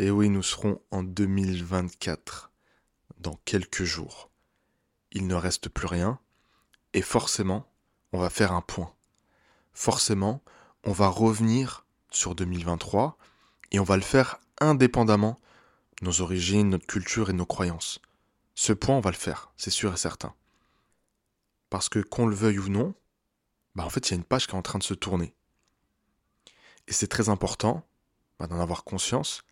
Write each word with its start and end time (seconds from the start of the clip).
Et 0.00 0.12
oui, 0.12 0.28
nous 0.28 0.44
serons 0.44 0.80
en 0.92 1.02
2024, 1.02 2.52
dans 3.18 3.34
quelques 3.44 3.82
jours. 3.82 4.30
Il 5.10 5.26
ne 5.26 5.34
reste 5.34 5.68
plus 5.68 5.88
rien, 5.88 6.20
et 6.92 7.02
forcément, 7.02 7.66
on 8.12 8.20
va 8.20 8.30
faire 8.30 8.52
un 8.52 8.60
point. 8.60 8.94
Forcément, 9.72 10.40
on 10.84 10.92
va 10.92 11.08
revenir 11.08 11.84
sur 12.12 12.36
2023, 12.36 13.18
et 13.72 13.80
on 13.80 13.84
va 13.84 13.96
le 13.96 14.02
faire 14.02 14.38
indépendamment 14.60 15.40
nos 16.00 16.20
origines, 16.20 16.70
notre 16.70 16.86
culture 16.86 17.28
et 17.28 17.32
nos 17.32 17.46
croyances. 17.46 18.00
Ce 18.54 18.72
point, 18.72 18.94
on 18.94 19.00
va 19.00 19.10
le 19.10 19.16
faire, 19.16 19.50
c'est 19.56 19.70
sûr 19.70 19.92
et 19.92 19.96
certain. 19.96 20.32
Parce 21.70 21.88
que 21.88 21.98
qu'on 21.98 22.28
le 22.28 22.36
veuille 22.36 22.60
ou 22.60 22.68
non, 22.68 22.94
bah 23.74 23.84
en 23.84 23.90
fait, 23.90 24.08
il 24.08 24.12
y 24.12 24.14
a 24.14 24.18
une 24.18 24.24
page 24.24 24.46
qui 24.46 24.54
est 24.54 24.58
en 24.58 24.62
train 24.62 24.78
de 24.78 24.84
se 24.84 24.94
tourner. 24.94 25.34
Et 26.86 26.92
c'est 26.92 27.08
très 27.08 27.30
important 27.30 27.84
bah, 28.38 28.46
d'en 28.46 28.60
avoir 28.60 28.84
conscience 28.84 29.42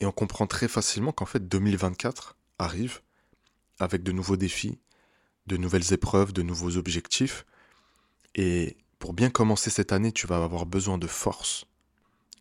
et 0.00 0.06
on 0.06 0.12
comprend 0.12 0.46
très 0.46 0.68
facilement 0.68 1.12
qu'en 1.12 1.26
fait 1.26 1.48
2024 1.48 2.36
arrive 2.58 3.00
avec 3.78 4.02
de 4.02 4.12
nouveaux 4.12 4.36
défis, 4.36 4.78
de 5.46 5.56
nouvelles 5.56 5.92
épreuves, 5.92 6.32
de 6.32 6.42
nouveaux 6.42 6.76
objectifs. 6.76 7.46
Et 8.34 8.76
pour 8.98 9.12
bien 9.12 9.30
commencer 9.30 9.70
cette 9.70 9.92
année, 9.92 10.12
tu 10.12 10.26
vas 10.26 10.42
avoir 10.42 10.66
besoin 10.66 10.98
de 10.98 11.06
force. 11.06 11.66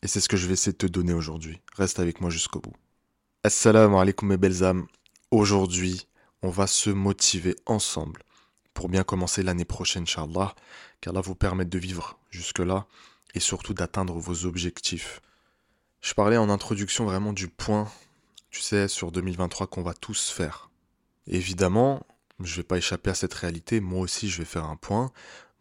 Et 0.01 0.07
c'est 0.07 0.19
ce 0.19 0.29
que 0.29 0.37
je 0.37 0.47
vais 0.47 0.53
essayer 0.53 0.73
de 0.73 0.77
te 0.77 0.85
donner 0.85 1.13
aujourd'hui. 1.13 1.61
Reste 1.75 1.99
avec 1.99 2.21
moi 2.21 2.29
jusqu'au 2.29 2.59
bout. 2.59 2.73
Assalamu 3.43 3.95
alaikum 3.97 4.29
mes 4.29 4.37
belles 4.37 4.63
âmes. 4.63 4.87
Aujourd'hui, 5.31 6.07
on 6.41 6.49
va 6.49 6.67
se 6.67 6.89
motiver 6.89 7.55
ensemble 7.65 8.23
pour 8.73 8.89
bien 8.89 9.03
commencer 9.03 9.41
l'année 9.41 9.65
prochaine, 9.65 10.03
Inch'Allah, 10.03 10.53
car 11.01 11.13
là 11.13 11.21
vous 11.21 11.35
permettre 11.35 11.69
de 11.69 11.79
vivre 11.79 12.19
jusque-là 12.29 12.85
et 13.33 13.39
surtout 13.39 13.73
d'atteindre 13.73 14.19
vos 14.19 14.45
objectifs. 14.45 15.21
Je 16.05 16.13
parlais 16.13 16.37
en 16.37 16.51
introduction 16.51 17.05
vraiment 17.05 17.33
du 17.33 17.47
point, 17.47 17.91
tu 18.51 18.61
sais, 18.61 18.87
sur 18.87 19.11
2023 19.11 19.65
qu'on 19.65 19.81
va 19.81 19.95
tous 19.95 20.29
faire. 20.29 20.69
évidemment, 21.25 22.05
je 22.39 22.51
ne 22.51 22.57
vais 22.57 22.63
pas 22.63 22.77
échapper 22.77 23.09
à 23.09 23.15
cette 23.15 23.33
réalité. 23.33 23.79
Moi 23.79 24.01
aussi, 24.01 24.29
je 24.29 24.37
vais 24.37 24.45
faire 24.45 24.65
un 24.65 24.75
point. 24.75 25.11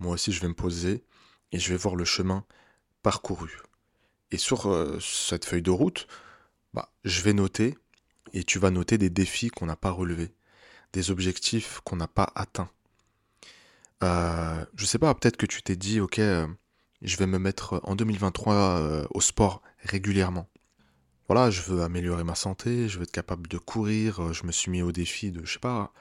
Moi 0.00 0.12
aussi, 0.12 0.32
je 0.32 0.42
vais 0.42 0.48
me 0.48 0.54
poser 0.54 1.02
et 1.50 1.58
je 1.58 1.70
vais 1.70 1.78
voir 1.78 1.96
le 1.96 2.04
chemin 2.04 2.44
parcouru. 3.02 3.56
Et 4.32 4.36
sur 4.36 4.70
euh, 4.70 4.98
cette 5.00 5.46
feuille 5.46 5.62
de 5.62 5.70
route, 5.70 6.06
bah, 6.74 6.92
je 7.04 7.22
vais 7.22 7.32
noter 7.32 7.78
et 8.34 8.44
tu 8.44 8.58
vas 8.58 8.70
noter 8.70 8.98
des 8.98 9.08
défis 9.08 9.48
qu'on 9.48 9.64
n'a 9.64 9.76
pas 9.76 9.92
relevés, 9.92 10.34
des 10.92 11.10
objectifs 11.10 11.80
qu'on 11.84 11.96
n'a 11.96 12.06
pas 12.08 12.30
atteints. 12.34 12.70
Euh, 14.02 14.62
je 14.74 14.84
sais 14.84 14.98
pas, 14.98 15.14
peut-être 15.14 15.38
que 15.38 15.46
tu 15.46 15.62
t'es 15.62 15.76
dit, 15.76 16.00
ok, 16.00 16.18
euh, 16.18 16.46
je 17.04 17.16
vais 17.18 17.26
me 17.26 17.38
mettre 17.38 17.80
en 17.84 17.94
2023 17.94 18.54
euh, 18.54 19.06
au 19.10 19.20
sport 19.20 19.62
régulièrement. 19.82 20.48
Voilà, 21.28 21.50
je 21.50 21.62
veux 21.62 21.82
améliorer 21.82 22.24
ma 22.24 22.34
santé, 22.34 22.88
je 22.88 22.98
veux 22.98 23.04
être 23.04 23.12
capable 23.12 23.46
de 23.46 23.58
courir, 23.58 24.22
euh, 24.22 24.32
je 24.32 24.44
me 24.44 24.52
suis 24.52 24.70
mis 24.70 24.82
au 24.82 24.92
défi 24.92 25.30
de, 25.30 25.44
je 25.44 25.54
sais 25.54 25.58
pas, 25.58 25.92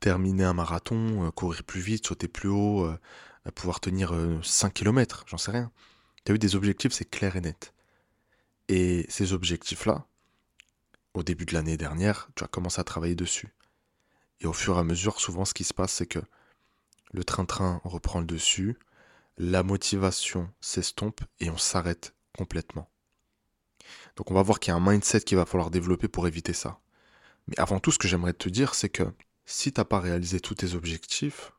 terminer 0.00 0.44
un 0.44 0.54
marathon, 0.54 1.26
euh, 1.26 1.30
courir 1.30 1.64
plus 1.64 1.80
vite, 1.80 2.06
sauter 2.06 2.28
plus 2.28 2.48
haut, 2.48 2.88
pouvoir 3.54 3.80
tenir 3.80 4.14
5 4.42 4.72
km, 4.72 5.24
j'en 5.26 5.38
sais 5.38 5.50
rien. 5.50 5.70
Tu 6.24 6.32
as 6.32 6.34
eu 6.34 6.38
des 6.38 6.56
objectifs, 6.56 6.92
c'est 6.92 7.08
clair 7.08 7.36
et 7.36 7.40
net. 7.40 7.74
Et 8.68 9.04
ces 9.10 9.34
objectifs-là, 9.34 10.06
au 11.12 11.22
début 11.22 11.44
de 11.44 11.52
l'année 11.52 11.76
dernière, 11.76 12.28
tu 12.34 12.44
as 12.44 12.48
commencé 12.48 12.80
à 12.80 12.84
travailler 12.84 13.14
dessus. 13.14 13.54
Et 14.40 14.46
au 14.46 14.54
fur 14.54 14.76
et 14.76 14.80
à 14.80 14.84
mesure, 14.84 15.20
souvent, 15.20 15.44
ce 15.44 15.54
qui 15.54 15.64
se 15.64 15.74
passe, 15.74 15.92
c'est 15.92 16.06
que 16.06 16.20
le 17.12 17.22
train-train 17.22 17.80
reprend 17.84 18.20
le 18.20 18.26
dessus, 18.26 18.78
la 19.36 19.62
motivation 19.62 20.50
s'estompe 20.60 21.20
et 21.40 21.50
on 21.50 21.58
s'arrête 21.58 22.14
complètement. 22.36 22.88
Donc 24.16 24.30
on 24.30 24.34
va 24.34 24.42
voir 24.42 24.60
qu'il 24.60 24.70
y 24.70 24.74
a 24.74 24.76
un 24.76 24.92
mindset 24.92 25.22
qu'il 25.22 25.36
va 25.36 25.46
falloir 25.46 25.70
développer 25.70 26.08
pour 26.08 26.26
éviter 26.28 26.52
ça. 26.52 26.80
Mais 27.48 27.58
avant 27.58 27.80
tout, 27.80 27.90
ce 27.90 27.98
que 27.98 28.08
j'aimerais 28.08 28.32
te 28.32 28.48
dire, 28.48 28.74
c'est 28.74 28.88
que 28.88 29.04
si 29.44 29.72
tu 29.72 29.80
n'as 29.80 29.84
pas 29.84 30.00
réalisé 30.00 30.40
tous 30.40 30.54
tes 30.54 30.74
objectifs, 30.74 31.52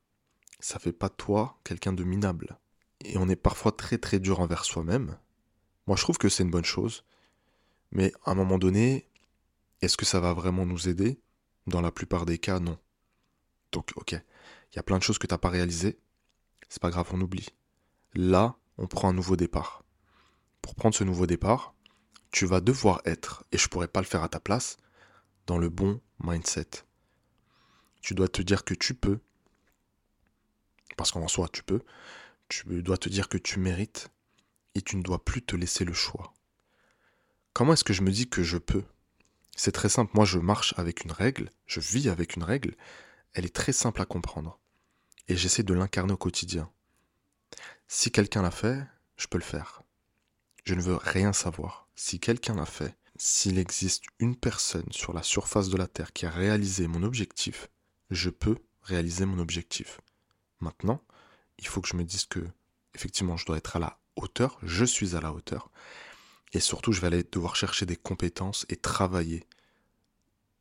ça 0.60 0.80
fait 0.80 0.94
pas 0.94 1.10
toi 1.10 1.60
quelqu'un 1.64 1.94
de 1.94 2.04
minable. 2.04 2.58
Et 3.02 3.18
on 3.18 3.30
est 3.30 3.36
parfois 3.36 3.72
très 3.72 3.98
très 3.98 4.20
dur 4.20 4.40
envers 4.40 4.64
soi-même. 4.64 5.18
Moi 5.86 5.98
je 5.98 6.02
trouve 6.02 6.18
que 6.18 6.30
c'est 6.30 6.44
une 6.44 6.52
bonne 6.52 6.66
chose. 6.66 7.04
Mais 7.92 8.14
à 8.26 8.32
un 8.32 8.36
moment 8.36 8.58
donné, 8.58 9.08
est-ce 9.82 9.98
que 9.98 10.06
ça 10.06 10.20
va 10.20 10.34
vraiment 10.34 10.66
nous 10.66 10.88
aider? 10.88 11.20
Dans 11.68 11.82
la 11.82 11.92
plupart 11.92 12.26
des 12.26 12.38
cas, 12.38 12.60
non. 12.60 12.78
Donc 13.72 13.92
ok, 13.96 14.14
il 14.14 14.76
y 14.76 14.80
a 14.80 14.84
plein 14.84 14.98
de 14.98 15.04
choses 15.04 15.18
que 15.18 15.28
tu 15.28 15.34
n'as 15.34 15.40
pas 15.40 15.50
réalisées. 15.50 16.00
C'est 16.70 16.82
pas 16.82 16.90
grave, 16.90 17.10
on 17.14 17.22
oublie 17.22 17.50
là, 18.16 18.56
on 18.78 18.88
prend 18.88 19.10
un 19.10 19.14
nouveau 19.14 19.36
départ. 19.36 19.84
Pour 20.62 20.76
prendre 20.76 20.96
ce 20.96 21.04
nouveau 21.04 21.28
départ, 21.28 21.76
tu 22.32 22.46
vas 22.46 22.62
devoir 22.62 23.02
être, 23.06 23.46
et 23.52 23.58
je 23.58 23.66
ne 23.66 23.70
pourrais 23.70 23.88
pas 23.88 24.02
le 24.02 24.08
faire 24.08 24.24
à 24.24 24.30
ta 24.30 24.40
place, 24.40 24.78
dans 25.48 25.58
le 25.58 25.70
bon 25.70 26.02
mindset. 26.24 26.68
Tu 28.02 28.14
dois 28.14 28.28
te 28.28 28.42
dire 28.42 28.64
que 28.66 28.74
tu 28.74 28.94
peux, 28.94 29.20
parce 30.98 31.12
qu'en 31.12 31.28
soi 31.28 31.48
tu 31.50 31.64
peux, 31.64 31.82
tu 32.48 32.82
dois 32.82 32.98
te 32.98 33.10
dire 33.10 33.30
que 33.30 33.38
tu 33.38 33.60
mérites, 33.60 34.10
et 34.76 34.82
tu 34.82 34.98
ne 34.98 35.04
dois 35.04 35.24
plus 35.24 35.42
te 35.42 35.56
laisser 35.56 35.86
le 35.86 35.94
choix. 35.94 36.34
Comment 37.54 37.74
est-ce 37.74 37.84
que 37.84 37.94
je 37.94 38.02
me 38.02 38.12
dis 38.12 38.28
que 38.28 38.44
je 38.44 38.58
peux? 38.58 38.84
C'est 39.56 39.72
très 39.72 39.88
simple, 39.88 40.12
moi 40.14 40.26
je 40.26 40.40
marche 40.40 40.74
avec 40.78 41.06
une 41.06 41.14
règle, 41.14 41.50
je 41.66 41.80
vis 41.80 42.10
avec 42.10 42.36
une 42.36 42.44
règle, 42.44 42.76
elle 43.34 43.46
est 43.46 43.56
très 43.56 43.72
simple 43.72 44.02
à 44.02 44.06
comprendre, 44.06 44.60
et 45.30 45.38
j'essaie 45.38 45.64
de 45.64 45.74
l'incarner 45.74 46.14
au 46.14 46.18
quotidien. 46.18 46.70
Si 47.88 48.12
quelqu'un 48.12 48.42
l'a 48.42 48.52
fait, 48.52 48.84
je 49.18 49.28
peux 49.28 49.38
le 49.38 49.44
faire. 49.44 49.84
Je 50.64 50.74
ne 50.74 50.82
veux 50.82 50.96
rien 50.96 51.34
savoir. 51.34 51.88
Si 51.96 52.20
quelqu'un 52.20 52.56
l'a 52.56 52.66
fait, 52.66 52.98
s'il 53.18 53.60
existe 53.60 54.04
une 54.20 54.36
personne 54.36 54.92
sur 54.92 55.14
la 55.14 55.24
surface 55.24 55.70
de 55.70 55.78
la 55.78 55.88
Terre 55.88 56.12
qui 56.12 56.26
a 56.26 56.30
réalisé 56.30 56.88
mon 56.88 57.04
objectif, 57.04 57.70
je 58.10 58.30
peux 58.30 58.58
réaliser 58.82 59.26
mon 59.26 59.40
objectif. 59.40 60.02
Maintenant, 60.60 61.02
il 61.60 61.68
faut 61.68 61.82
que 61.82 61.88
je 61.88 61.96
me 61.96 62.04
dise 62.04 62.26
que, 62.26 62.40
effectivement, 62.94 63.38
je 63.38 63.46
dois 63.46 63.58
être 63.58 63.76
à 63.76 63.80
la 63.80 64.00
hauteur, 64.16 64.58
je 64.64 64.86
suis 64.86 65.16
à 65.16 65.22
la 65.22 65.32
hauteur, 65.32 65.70
et 66.54 66.60
surtout, 66.60 66.92
je 66.92 67.02
vais 67.02 67.08
aller 67.08 67.24
devoir 67.24 67.56
chercher 67.56 67.86
des 67.86 67.96
compétences 67.96 68.66
et 68.70 68.76
travailler. 68.76 69.46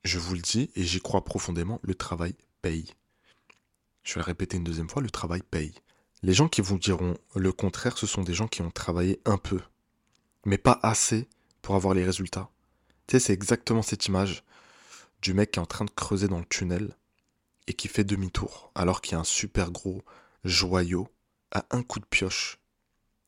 Je 0.03 0.19
vous 0.19 0.35
le 0.35 0.41
dis, 0.41 0.71
et 0.75 0.85
j'y 0.85 1.01
crois 1.01 1.25
profondément, 1.25 1.81
le 1.83 1.95
travail 1.95 2.35
paye. 2.62 2.93
Je 4.03 4.15
vais 4.15 4.21
le 4.21 4.27
répéter 4.27 4.56
une 4.56 4.65
deuxième 4.65 4.89
fois, 4.89 5.03
le 5.03 5.11
travail 5.11 5.43
paye. 5.43 5.75
Les 6.25 6.33
gens 6.33 6.49
qui 6.49 6.62
vous 6.62 6.79
diront 6.79 7.19
le 7.35 7.53
contraire, 7.53 7.99
ce 7.99 8.07
sont 8.07 8.23
des 8.23 8.33
gens 8.33 8.49
qui 8.49 8.62
ont 8.62 8.71
travaillé 8.71 9.21
un 9.27 9.37
peu, 9.37 9.61
mais 10.47 10.57
pas 10.57 10.81
assez 10.83 11.29
pour 11.61 11.75
avoir 11.75 11.93
les 11.93 12.03
résultats. 12.03 12.49
Tu 13.07 13.12
sais, 13.12 13.21
c'est 13.21 13.35
exactement 13.35 13.83
cette 13.83 14.07
image 14.07 14.43
du 15.21 15.35
mec 15.35 15.51
qui 15.51 15.59
est 15.59 15.62
en 15.62 15.67
train 15.67 15.85
de 15.85 15.91
creuser 15.91 16.27
dans 16.27 16.39
le 16.39 16.47
tunnel 16.47 16.97
et 17.67 17.75
qui 17.75 17.89
fait 17.89 18.05
demi-tour, 18.05 18.73
alors 18.75 19.03
qu'il 19.03 19.12
y 19.12 19.17
a 19.17 19.21
un 19.21 19.25
super 19.25 19.71
gros 19.71 20.03
joyau 20.45 21.11
à 21.51 21.67
un 21.73 21.83
coup 21.83 22.01
de 22.01 22.07
pioche. 22.07 22.59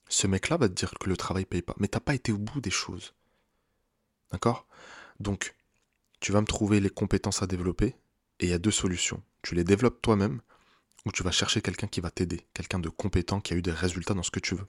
Ce 0.09 0.27
mec-là 0.27 0.57
va 0.57 0.71
te 0.71 0.73
dire 0.73 0.95
que 0.99 1.11
le 1.11 1.19
travail 1.19 1.45
paye 1.45 1.61
pas, 1.61 1.75
mais 1.77 1.89
t'as 1.89 2.01
pas 2.01 2.15
été 2.15 2.33
au 2.33 2.39
bout 2.39 2.63
des 2.63 2.71
choses. 2.71 3.13
D'accord? 4.33 4.67
Donc, 5.21 5.55
tu 6.21 6.33
vas 6.33 6.41
me 6.41 6.47
trouver 6.47 6.81
les 6.81 6.89
compétences 6.89 7.43
à 7.43 7.47
développer, 7.47 7.95
et 8.41 8.47
il 8.47 8.49
y 8.49 8.55
a 8.55 8.59
deux 8.59 8.71
solutions. 8.71 9.23
Tu 9.43 9.55
les 9.55 9.65
développes 9.65 10.01
toi-même, 10.01 10.41
où 11.07 11.13
tu 11.13 11.23
vas 11.23 11.31
chercher 11.31 11.63
quelqu'un 11.63 11.87
qui 11.87 12.01
va 12.01 12.11
t'aider, 12.11 12.45
quelqu'un 12.53 12.81
de 12.81 12.89
compétent 12.89 13.41
qui 13.41 13.55
a 13.55 13.57
eu 13.57 13.63
des 13.63 13.71
résultats 13.71 14.13
dans 14.13 14.25
ce 14.25 14.33
que 14.33 14.41
tu 14.41 14.57
veux. 14.57 14.67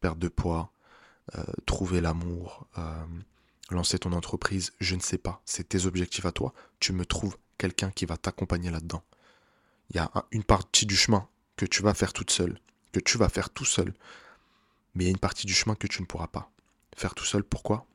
Perdre 0.00 0.20
de 0.20 0.28
poids, 0.28 0.72
euh, 1.36 1.42
trouver 1.66 2.00
l'amour, 2.00 2.66
euh, 2.78 3.04
lancer 3.70 3.98
ton 3.98 4.12
entreprise, 4.12 4.72
je 4.80 4.94
ne 4.94 5.00
sais 5.00 5.18
pas. 5.18 5.42
C'est 5.44 5.68
tes 5.68 5.84
objectifs 5.84 6.24
à 6.24 6.32
toi. 6.32 6.54
Tu 6.78 6.92
me 6.92 7.04
trouves 7.04 7.36
quelqu'un 7.58 7.90
qui 7.90 8.06
va 8.06 8.16
t'accompagner 8.16 8.70
là-dedans. 8.70 9.02
Il 9.90 9.96
y 9.96 9.98
a 9.98 10.10
une 10.30 10.44
partie 10.44 10.86
du 10.86 10.96
chemin 10.96 11.28
que 11.56 11.66
tu 11.66 11.82
vas 11.82 11.94
faire 11.94 12.12
toute 12.12 12.30
seule, 12.30 12.60
que 12.92 13.00
tu 13.00 13.18
vas 13.18 13.28
faire 13.28 13.50
tout 13.50 13.64
seul. 13.64 13.92
Mais 14.94 15.04
il 15.04 15.06
y 15.08 15.10
a 15.10 15.12
une 15.12 15.18
partie 15.18 15.46
du 15.46 15.54
chemin 15.54 15.74
que 15.74 15.88
tu 15.88 16.00
ne 16.02 16.06
pourras 16.06 16.28
pas 16.28 16.50
faire 16.96 17.14
tout 17.14 17.24
seul. 17.24 17.42
Pourquoi? 17.42 17.86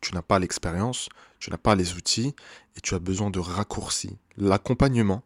Tu 0.00 0.14
n'as 0.14 0.22
pas 0.22 0.38
l'expérience, 0.38 1.10
tu 1.38 1.50
n'as 1.50 1.58
pas 1.58 1.74
les 1.74 1.92
outils 1.92 2.34
et 2.76 2.80
tu 2.80 2.94
as 2.94 2.98
besoin 2.98 3.30
de 3.30 3.38
raccourcis. 3.38 4.18
L'accompagnement, 4.38 5.22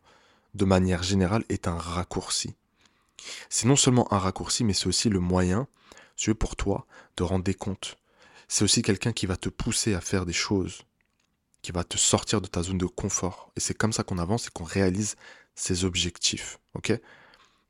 de 0.55 0.65
manière 0.65 1.03
générale, 1.03 1.45
est 1.49 1.69
un 1.69 1.77
raccourci. 1.77 2.55
C'est 3.49 3.67
non 3.67 3.77
seulement 3.77 4.12
un 4.12 4.19
raccourci, 4.19 4.65
mais 4.65 4.75
c'est 4.75 4.87
aussi 4.87 5.09
le 5.09 5.21
moyen, 5.21 5.67
si 6.17 6.33
pour 6.35 6.56
toi, 6.56 6.87
de 7.17 7.23
rendre 7.23 7.45
des 7.45 7.55
comptes. 7.55 7.97
C'est 8.49 8.65
aussi 8.65 8.83
quelqu'un 8.83 9.12
qui 9.12 9.27
va 9.27 9.37
te 9.37 9.49
pousser 9.49 9.95
à 9.95 10.01
faire 10.01 10.27
des 10.27 10.33
choses, 10.33 10.83
qui 11.62 11.73
va 11.73 11.85
te 11.85 11.97
sortir 11.97 12.41
de 12.41 12.47
ta 12.47 12.62
zone 12.62 12.79
de 12.79 12.87
confort. 12.87 13.51
Et 13.56 13.61
c'est 13.61 13.75
comme 13.75 13.93
ça 13.93 14.05
qu'on 14.05 14.19
avance 14.19 14.47
et 14.47 14.51
qu'on 14.51 14.65
réalise 14.65 15.17
ses 15.55 15.85
objectifs. 15.85 16.59
Ok? 16.75 16.93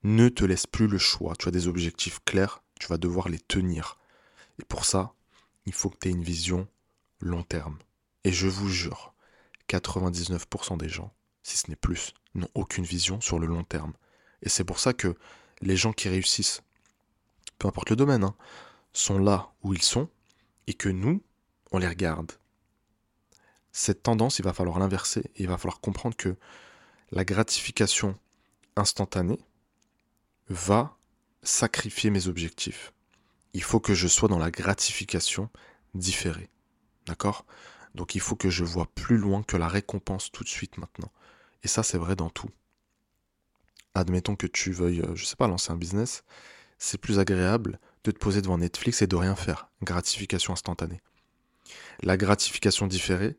Ne 0.03 0.29
te 0.29 0.45
laisse 0.45 0.67
plus 0.67 0.89
le 0.89 0.99
choix. 0.99 1.35
Tu 1.37 1.49
as 1.49 1.53
des 1.53 1.69
objectifs 1.69 2.19
clairs, 2.25 2.63
tu 2.79 2.89
vas 2.89 2.99
devoir 2.99 3.29
les 3.29 3.39
tenir. 3.39 3.99
Et 4.61 4.65
pour 4.65 4.85
ça, 4.85 5.15
il 5.67 5.73
faut 5.73 5.91
que 5.91 5.99
tu 6.01 6.09
aies 6.09 6.13
une 6.13 6.25
vision 6.25 6.69
long 7.21 7.43
terme. 7.43 7.79
Et 8.25 8.33
je 8.33 8.49
vous 8.49 8.69
jure, 8.69 9.15
99% 9.69 10.77
des 10.77 10.89
gens 10.89 11.13
si 11.44 11.56
ce 11.56 11.70
n'est 11.70 11.76
plus, 11.76 12.12
n'ont 12.35 12.49
aucune 12.55 12.85
vision 12.85 13.20
sur 13.20 13.38
le 13.38 13.46
long 13.46 13.62
terme. 13.62 13.93
Et 14.43 14.49
c'est 14.49 14.64
pour 14.64 14.81
ça 14.81 14.93
que 14.93 15.14
les 15.61 15.76
gens 15.76 15.93
qui 15.93 16.08
réussissent, 16.08 16.62
peu 17.58 17.69
importe 17.69 17.91
le 17.91 17.96
domaine, 17.96 18.25
hein, 18.25 18.35
sont 18.93 19.19
là 19.19 19.52
où 19.62 19.75
ils 19.75 19.82
sont, 19.82 20.08
et 20.67 20.75
que 20.75 20.88
nous, 20.88 21.23
on 21.70 21.79
les 21.79 21.87
regarde. 21.87 22.32
Cette 23.73 24.02
tendance, 24.02 24.38
il 24.38 24.44
va 24.44 24.52
falloir 24.52 24.79
l'inverser 24.79 25.20
et 25.37 25.43
il 25.43 25.49
va 25.49 25.58
falloir 25.58 25.81
comprendre 25.81 26.17
que 26.17 26.37
la 27.11 27.25
gratification 27.25 28.19
instantanée 28.76 29.41
va 30.49 30.96
sacrifier 31.43 32.11
mes 32.11 32.26
objectifs. 32.26 32.93
Il 33.52 33.62
faut 33.62 33.81
que 33.81 33.94
je 33.94 34.08
sois 34.08 34.29
dans 34.29 34.38
la 34.38 34.50
gratification 34.50 35.50
différée. 35.94 36.49
D'accord? 37.06 37.44
Donc 37.94 38.14
il 38.14 38.20
faut 38.20 38.37
que 38.37 38.50
je 38.50 38.64
vois 38.64 38.87
plus 38.94 39.19
loin 39.19 39.43
que 39.43 39.56
la 39.56 39.69
récompense 39.69 40.32
tout 40.32 40.43
de 40.43 40.49
suite 40.49 40.79
maintenant. 40.79 41.12
Et 41.65 41.69
ça, 41.69 41.83
c'est 41.83 41.99
vrai 41.99 42.15
dans 42.15 42.31
tout. 42.31 42.51
Admettons 43.95 44.37
que 44.37 44.47
tu 44.47 44.71
veuilles, 44.71 45.01
euh, 45.01 45.17
je 45.17 45.25
sais 45.25 45.37
pas, 45.37 45.49
lancer 45.49 45.73
un 45.73 45.77
business. 45.77 46.23
C'est 46.79 46.99
plus 46.99 47.19
agréable 47.19 47.81
de 48.05 48.11
te 48.11 48.19
poser 48.19 48.43
devant 48.43 48.59
Netflix 48.59 49.03
et 49.03 49.07
de 49.07 49.17
rien 49.17 49.35
faire. 49.35 49.69
Gratification 49.83 50.53
instantanée. 50.53 51.01
La 52.03 52.17
gratification 52.17 52.87
différée, 52.87 53.37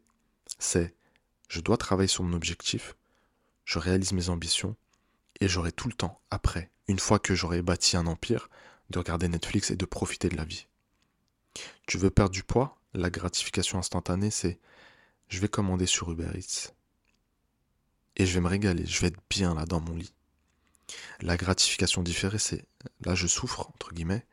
c'est 0.57 0.95
je 1.47 1.61
dois 1.61 1.77
travailler 1.77 2.07
sur 2.07 2.23
mon 2.23 2.35
objectif, 2.35 2.95
je 3.65 3.77
réalise 3.77 4.13
mes 4.13 4.29
ambitions, 4.29 4.75
et 5.41 5.47
j'aurai 5.47 5.71
tout 5.71 5.87
le 5.87 5.93
temps, 5.93 6.19
après, 6.31 6.71
une 6.87 6.99
fois 6.99 7.19
que 7.19 7.35
j'aurai 7.35 7.61
bâti 7.61 7.97
un 7.97 8.07
empire, 8.07 8.49
de 8.89 8.99
regarder 8.99 9.27
Netflix 9.27 9.71
et 9.71 9.75
de 9.75 9.85
profiter 9.85 10.29
de 10.29 10.37
la 10.37 10.45
vie. 10.45 10.67
Tu 11.85 11.97
veux 11.97 12.09
perdre 12.09 12.31
du 12.31 12.43
poids? 12.43 12.77
La 12.93 13.09
gratification 13.09 13.77
instantanée, 13.77 14.31
c'est 14.31 14.59
je 15.27 15.39
vais 15.39 15.47
commander 15.47 15.85
sur 15.85 16.11
Uber 16.11 16.29
Eats. 16.35 16.74
Et 18.17 18.25
je 18.25 18.33
vais 18.33 18.41
me 18.41 18.47
régaler, 18.47 18.85
je 18.85 19.01
vais 19.01 19.07
être 19.07 19.19
bien 19.29 19.53
là 19.55 19.65
dans 19.65 19.81
mon 19.81 19.95
lit. 19.95 20.13
La 21.21 21.37
gratification 21.37 22.03
différée, 22.03 22.39
c'est 22.39 22.65
là 23.01 23.15
je 23.15 23.27
souffre, 23.27 23.67
entre 23.73 23.93
guillemets, 23.93 24.25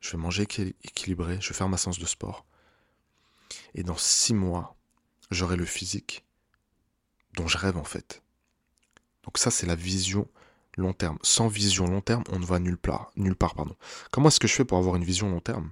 je 0.00 0.12
vais 0.12 0.18
manger 0.18 0.42
équilibré, 0.42 1.38
je 1.40 1.48
vais 1.48 1.54
faire 1.54 1.68
ma 1.68 1.78
séance 1.78 1.98
de 1.98 2.06
sport. 2.06 2.44
Et 3.74 3.82
dans 3.82 3.96
six 3.96 4.34
mois, 4.34 4.76
j'aurai 5.30 5.56
le 5.56 5.64
physique 5.64 6.24
dont 7.34 7.48
je 7.48 7.58
rêve 7.58 7.76
en 7.76 7.84
fait. 7.84 8.22
Donc 9.24 9.38
ça, 9.38 9.50
c'est 9.50 9.66
la 9.66 9.76
vision 9.76 10.28
long 10.76 10.92
terme. 10.92 11.18
Sans 11.22 11.48
vision 11.48 11.86
long 11.86 12.00
terme, 12.00 12.24
on 12.30 12.38
ne 12.38 12.44
va 12.44 12.58
nulle 12.58 12.78
part. 12.78 13.12
Nulle 13.16 13.36
part 13.36 13.54
pardon. 13.54 13.76
Comment 14.10 14.28
est-ce 14.28 14.40
que 14.40 14.48
je 14.48 14.54
fais 14.54 14.64
pour 14.64 14.78
avoir 14.78 14.96
une 14.96 15.04
vision 15.04 15.30
long 15.30 15.40
terme? 15.40 15.70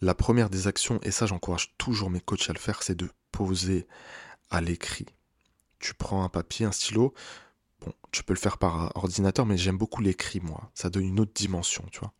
La 0.00 0.14
première 0.14 0.50
des 0.50 0.66
actions, 0.66 1.00
et 1.02 1.10
ça 1.10 1.26
j'encourage 1.26 1.74
toujours 1.78 2.10
mes 2.10 2.20
coachs 2.20 2.48
à 2.48 2.52
le 2.52 2.58
faire, 2.58 2.82
c'est 2.82 2.94
de 2.94 3.10
poser 3.32 3.86
à 4.50 4.60
l'écrit. 4.60 5.06
Tu 5.78 5.94
prends 5.94 6.24
un 6.24 6.28
papier, 6.28 6.66
un 6.66 6.72
stylo, 6.72 7.14
bon, 7.80 7.92
tu 8.10 8.22
peux 8.22 8.34
le 8.34 8.38
faire 8.38 8.58
par 8.58 8.96
ordinateur, 8.96 9.46
mais 9.46 9.56
j'aime 9.56 9.78
beaucoup 9.78 10.02
l'écrit, 10.02 10.40
moi. 10.40 10.70
Ça 10.74 10.90
donne 10.90 11.04
une 11.04 11.20
autre 11.20 11.32
dimension, 11.34 11.84
tu 11.90 12.00
vois. 12.00 12.12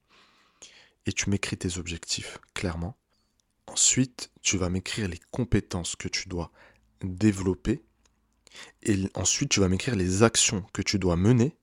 Et 1.06 1.12
tu 1.12 1.30
m'écris 1.30 1.56
tes 1.56 1.78
objectifs, 1.78 2.38
clairement. 2.54 2.96
Ensuite, 3.66 4.30
tu 4.42 4.56
vas 4.56 4.70
m'écrire 4.70 5.08
les 5.08 5.20
compétences 5.30 5.96
que 5.96 6.08
tu 6.08 6.28
dois 6.28 6.50
développer 7.02 7.82
et 8.82 9.08
ensuite, 9.14 9.50
tu 9.50 9.60
vas 9.60 9.68
m'écrire 9.68 9.96
les 9.96 10.22
actions 10.22 10.64
que 10.72 10.82
tu 10.82 10.98
dois 10.98 11.16
mener, 11.16 11.56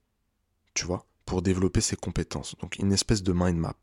tu 0.73 0.85
vois, 0.85 1.05
pour 1.25 1.41
développer 1.41 1.81
ces 1.81 1.95
compétences. 1.95 2.55
Donc, 2.59 2.77
une 2.77 2.93
espèce 2.93 3.23
de 3.23 3.33
mind 3.33 3.57
map. 3.57 3.75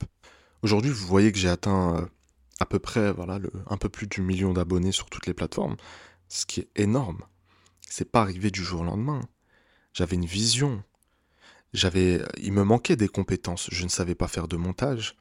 Aujourd'hui, 0.63 0.91
vous 0.91 1.07
voyez 1.07 1.33
que 1.33 1.39
j'ai 1.39 1.49
atteint 1.49 1.97
euh, 1.97 2.07
à 2.61 2.67
peu 2.67 2.79
près, 2.79 3.13
voilà, 3.13 3.41
un 3.69 3.77
peu 3.77 3.89
plus 3.89 4.07
du 4.07 4.23
million 4.23 4.53
d'abonnés 4.53 4.93
sur 4.93 5.11
toutes 5.11 5.27
les 5.27 5.35
plateformes, 5.35 5.77
ce 6.29 6.47
qui 6.47 6.61
est 6.61 6.71
énorme. 6.77 7.23
C'est 7.93 8.11
pas 8.11 8.23
arrivé 8.23 8.51
du 8.51 8.65
jour 8.65 8.81
au 8.81 8.85
lendemain. 8.85 9.21
J'avais 9.93 10.17
une 10.17 10.25
vision. 10.25 10.83
J'avais, 11.75 12.25
il 12.39 12.55
me 12.55 12.65
manquait 12.65 12.97
des 12.97 13.07
compétences. 13.07 13.69
Je 13.71 13.85
ne 13.85 13.91
savais 13.91 14.15
pas 14.15 14.29
faire 14.29 14.49
de 14.49 14.57
montage. 14.57 15.15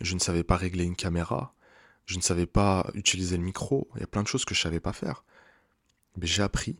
Je 0.00 0.14
ne 0.14 0.18
savais 0.18 0.42
pas 0.42 0.56
régler 0.56 0.84
une 0.84 0.96
caméra. 0.96 1.54
Je 2.06 2.16
ne 2.16 2.22
savais 2.22 2.46
pas 2.46 2.90
utiliser 2.94 3.36
le 3.36 3.42
micro. 3.42 3.90
Il 3.96 4.00
y 4.00 4.04
a 4.04 4.06
plein 4.06 4.22
de 4.22 4.26
choses 4.26 4.46
que 4.46 4.54
je 4.54 4.62
savais 4.62 4.80
pas 4.80 4.94
faire. 4.94 5.22
Mais 6.16 6.26
j'ai 6.26 6.42
appris 6.42 6.78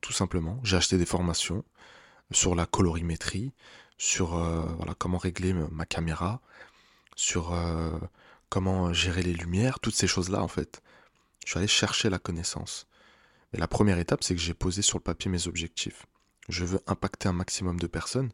tout 0.00 0.12
simplement. 0.12 0.58
J'ai 0.64 0.76
acheté 0.76 0.98
des 0.98 1.06
formations 1.06 1.64
sur 2.32 2.56
la 2.56 2.66
colorimétrie, 2.66 3.52
sur 3.98 4.36
euh, 4.36 4.62
voilà, 4.78 4.94
comment 4.94 5.18
régler 5.18 5.52
ma 5.52 5.86
caméra, 5.86 6.40
sur 7.14 7.52
euh, 7.52 8.00
comment 8.48 8.92
gérer 8.92 9.22
les 9.22 9.32
lumières, 9.32 9.78
toutes 9.78 9.94
ces 9.94 10.08
choses-là 10.08 10.42
en 10.42 10.48
fait. 10.48 10.82
Je 11.44 11.50
suis 11.50 11.58
allé 11.58 11.68
chercher 11.68 12.10
la 12.10 12.18
connaissance. 12.18 12.88
Mais 13.52 13.58
la 13.58 13.68
première 13.68 13.98
étape, 13.98 14.24
c'est 14.24 14.34
que 14.34 14.40
j'ai 14.40 14.54
posé 14.54 14.82
sur 14.82 14.98
le 14.98 15.02
papier 15.02 15.30
mes 15.30 15.46
objectifs. 15.48 16.06
Je 16.48 16.64
veux 16.64 16.80
impacter 16.86 17.28
un 17.28 17.32
maximum 17.32 17.78
de 17.78 17.86
personnes, 17.86 18.30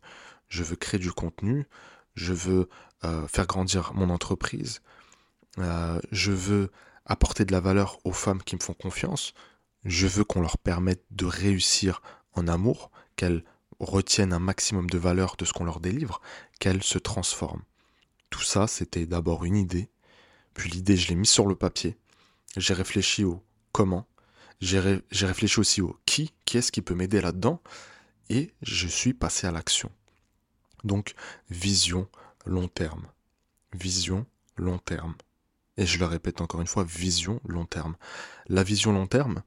je 0.49 0.63
veux 0.63 0.77
créer 0.77 1.01
du 1.01 1.13
contenu, 1.13 1.67
je 2.15 2.33
veux 2.33 2.69
euh, 3.05 3.27
faire 3.27 3.47
grandir 3.47 3.93
mon 3.95 4.11
entreprise, 4.11 4.81
je 5.57 6.31
veux 6.31 6.71
apporter 7.07 7.45
de 7.45 7.53
la 7.53 7.61
valeur 7.61 7.99
aux 8.05 8.13
femmes 8.13 8.43
qui 8.43 8.57
me 8.57 8.61
font 8.61 8.75
confiance, 8.75 9.35
je 9.85 10.07
veux 10.07 10.25
qu'on 10.25 10.41
leur 10.41 10.59
permette 10.59 11.05
de 11.11 11.25
réussir 11.25 12.03
en 12.35 12.49
amour, 12.49 12.91
qu'elles 13.17 13.45
retiennent 13.81 14.33
un 14.33 14.39
maximum 14.39 14.89
de 14.89 14.99
valeur 14.99 15.37
de 15.37 15.45
ce 15.45 15.53
qu'on 15.53 15.65
leur 15.65 15.81
délivre, 15.81 16.21
qu'elles 16.61 16.83
se 16.83 16.99
transforment. 16.99 17.63
Tout 18.31 18.43
ça, 18.43 18.67
c'était 18.67 19.07
d'abord 19.07 19.45
une 19.45 19.57
idée, 19.57 19.91
puis 20.55 20.71
l'idée, 20.71 20.97
je 20.97 21.09
l'ai 21.09 21.17
mise 21.17 21.31
sur 21.31 21.47
le 21.47 21.57
papier, 21.57 21.99
j'ai 22.57 22.75
réfléchi 22.75 23.25
au 23.25 23.43
comment, 23.73 24.07
j'ai 24.63 25.27
réfléchi 25.27 25.59
aussi 25.61 25.83
au 25.83 25.99
qui, 26.07 26.33
qui 26.45 26.57
est-ce 26.57 26.71
qui 26.71 26.83
peut 26.83 26.95
m'aider 26.95 27.21
là-dedans, 27.21 27.61
et 28.31 28.53
je 28.63 28.87
suis 28.87 29.13
passé 29.13 29.47
à 29.47 29.51
l'action. 29.51 29.91
Donc, 30.85 31.15
vision 31.51 32.09
long 32.47 32.69
terme. 32.69 33.07
Vision 33.75 34.25
long 34.57 34.79
terme. 34.79 35.15
Et 35.77 35.87
je 35.87 35.99
le 35.99 36.07
répète 36.07 36.41
encore 36.41 36.61
une 36.61 36.67
fois, 36.67 36.85
vision 36.85 37.41
long 37.45 37.67
terme. 37.67 37.97
La 38.47 38.63
vision 38.63 38.93
long 38.93 39.07
terme, 39.07 39.43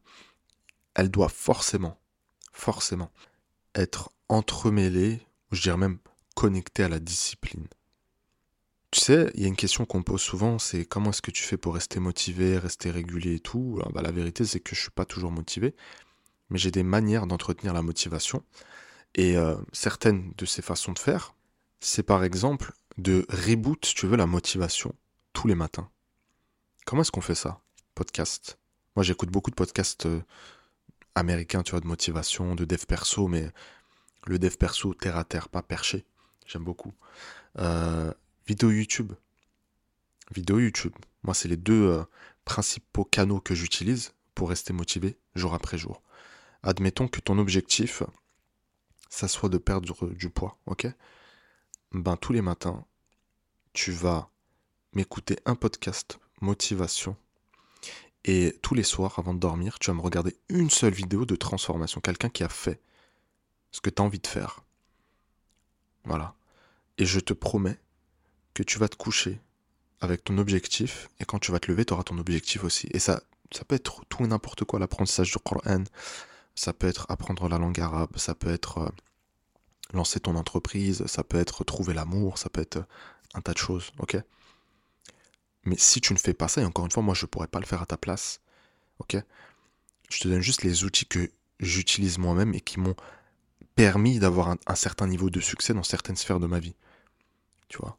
elle 0.96 1.10
doit 1.10 1.30
forcément, 1.30 1.98
forcément 2.52 3.12
être 3.74 4.12
entremêlée, 4.28 5.26
je 5.52 5.62
dirais 5.62 5.78
même 5.78 6.00
connectée 6.36 6.84
à 6.84 6.90
la 6.90 7.00
discipline. 7.00 7.68
Tu 8.95 9.01
sais, 9.01 9.30
il 9.36 9.42
y 9.42 9.44
a 9.44 9.50
une 9.50 9.57
question 9.57 9.83
qu'on 9.83 10.03
pose 10.03 10.21
souvent, 10.21 10.57
c'est 10.57 10.86
comment 10.86 11.09
est-ce 11.09 11.21
que 11.21 11.30
tu 11.30 11.44
fais 11.44 11.57
pour 11.57 11.74
rester 11.74 12.00
motivé, 12.00 12.57
rester 12.57 12.92
régulier 12.92 13.36
et 13.36 13.39
tout? 13.42 13.81
bah, 13.94 14.01
la 14.01 14.13
vérité, 14.13 14.45
c'est 14.45 14.62
que 14.62 14.74
je 14.74 14.80
ne 14.80 14.83
suis 14.83 14.92
pas 14.92 15.03
toujours 15.03 15.33
motivé, 15.33 15.75
mais 16.50 16.57
j'ai 16.57 16.71
des 16.71 16.81
manières 16.83 17.27
d'entretenir 17.27 17.74
la 17.74 17.81
motivation. 17.81 18.42
Et 19.13 19.36
euh, 19.36 19.57
certaines 19.74 20.31
de 20.38 20.45
ces 20.45 20.62
façons 20.62 20.94
de 20.94 21.00
faire, 21.00 21.36
c'est 21.81 22.03
par 22.03 22.24
exemple 22.24 22.71
de 22.97 23.25
reboot, 23.27 23.86
si 23.86 23.95
tu 23.95 24.07
veux, 24.07 24.15
la 24.15 24.27
motivation 24.27 24.95
tous 25.33 25.50
les 25.50 25.56
matins. 25.56 25.89
Comment 26.86 27.01
est-ce 27.01 27.12
qu'on 27.12 27.19
fait 27.19 27.36
ça? 27.36 27.59
Podcast. 27.95 28.57
Moi, 28.95 29.03
j'écoute 29.03 29.30
beaucoup 29.30 29.51
de 29.51 29.56
podcasts 29.56 30.06
euh, 30.06 30.21
américains, 31.16 31.64
tu 31.64 31.71
vois, 31.71 31.81
de 31.81 31.87
motivation, 31.87 32.56
de 32.56 32.64
dev 32.64 32.85
perso, 32.85 33.28
mais 33.28 33.52
le 34.25 34.40
dev 34.40 34.56
perso 34.56 34.94
terre 34.94 35.18
à 35.18 35.25
terre, 35.25 35.49
pas 35.49 35.64
perché. 35.64 36.06
J'aime 36.45 36.64
beaucoup. 36.64 36.94
Euh, 37.59 38.14
vidéo 38.47 38.71
YouTube. 38.71 39.14
Vidéo 40.33 40.59
YouTube. 40.59 40.95
Moi, 41.23 41.33
c'est 41.33 41.47
les 41.47 41.57
deux 41.57 41.90
euh, 41.90 42.04
principaux 42.45 43.06
canaux 43.06 43.40
que 43.40 43.56
j'utilise 43.56 44.14
pour 44.35 44.49
rester 44.49 44.73
motivé 44.73 45.18
jour 45.35 45.54
après 45.54 45.78
jour. 45.78 46.02
Admettons 46.64 47.07
que 47.07 47.19
ton 47.19 47.37
objectif, 47.37 48.04
ça 49.09 49.28
soit 49.28 49.49
de 49.49 49.57
perdre 49.57 50.09
du 50.14 50.30
poids, 50.30 50.57
ok? 50.66 50.87
Ben, 51.92 52.18
tous 52.18 52.33
les 52.33 52.42
matins, 52.42 52.85
tu 53.73 53.92
vas 53.92 54.30
m'écouter 54.94 55.37
un 55.45 55.56
podcast 55.56 56.19
motivation. 56.42 57.16
Et 58.23 58.57
tous 58.64 58.73
les 58.73 58.83
soirs, 58.83 59.19
avant 59.19 59.35
de 59.35 59.40
dormir, 59.40 59.78
tu 59.80 59.92
vas 59.92 59.94
me 59.94 60.02
regarder 60.02 60.35
une 60.49 60.71
seule 60.71 60.94
vidéo 60.94 61.25
de 61.25 61.35
transformation. 61.35 62.02
Quelqu'un 62.02 62.30
qui 62.30 62.44
a 62.44 62.49
fait 62.49 62.81
ce 63.71 63.81
que 63.81 63.90
tu 63.90 64.02
as 64.02 64.06
envie 64.06 64.19
de 64.19 64.28
faire. 64.28 64.61
Voilà. 66.06 66.35
Et 66.97 67.06
je 67.06 67.19
te 67.19 67.33
promets 67.33 67.78
que 68.56 68.64
tu 68.64 68.80
vas 68.80 68.90
te 68.90 68.95
coucher 68.95 69.40
avec 70.02 70.24
ton 70.24 70.40
objectif. 70.40 71.09
Et 71.19 71.26
quand 71.26 71.38
tu 71.38 71.52
vas 71.52 71.59
te 71.59 71.69
lever, 71.69 71.85
tu 71.85 71.94
auras 71.94 72.04
ton 72.04 72.18
objectif 72.18 72.64
aussi. 72.64 72.88
Et 72.92 73.00
ça, 73.00 73.21
ça 73.52 73.64
peut 73.64 73.76
être 73.76 74.04
tout 74.09 74.24
et 74.24 74.28
n'importe 74.28 74.64
quoi. 74.64 74.80
L'apprentissage 74.80 75.31
du 75.31 75.38
Coran. 75.38 75.83
Ça 76.56 76.74
peut 76.74 76.88
être 76.88 77.06
apprendre 77.09 77.47
la 77.47 77.59
langue 77.59 77.80
arabe. 77.80 78.18
Ça 78.18 78.33
peut 78.33 78.50
être 78.50 78.80
euh, 78.80 78.90
lancer 79.94 80.19
ton 80.19 80.35
entreprise. 80.35 81.06
Ça 81.06 81.24
peut 81.24 81.38
être 81.38 81.64
trouver 81.64 81.94
l'amour. 81.94 82.40
Ça 82.40 82.50
peut 82.50 82.62
être 82.62 82.83
un 83.35 83.42
tas 83.42 83.54
de 83.54 83.59
choses. 83.59 83.92
Ok? 84.00 84.18
Mais 85.66 85.76
si 85.78 86.00
tu 86.00 86.14
ne 86.14 86.18
fais 86.18 86.33
pas 86.33 86.47
ça, 86.47 86.62
et 86.62 86.66
encore 86.66 86.85
une 86.85 86.92
fois, 86.92 87.04
moi, 87.04 87.14
je 87.14 87.26
ne 87.26 87.28
pourrais 87.28 87.47
pas 87.47 87.59
le 87.59 87.66
faire 87.66 87.81
à 87.81 87.85
ta 87.85 87.97
place. 87.97 88.40
Ok? 89.00 89.18
Je 90.09 90.19
te 90.19 90.28
donne 90.28 90.42
juste 90.42 90.64
les 90.64 90.83
outils 90.83 91.06
que 91.06 91.30
j'utilise 91.59 92.18
moi-même 92.18 92.54
et 92.54 92.62
qui 92.62 92.80
m'ont 92.80 92.95
permis 93.76 94.19
d'avoir 94.19 94.56
un, 94.66 94.76
certain 94.76 95.07
niveau 95.07 95.30
de 95.30 95.40
succès 95.40 95.74
dans 95.74 95.83
certaines 95.83 96.16
sphères 96.16 96.40
de 96.40 96.47
ma 96.47 96.59
vie. 96.59 96.76
Tu 97.68 97.78
vois? 97.80 97.97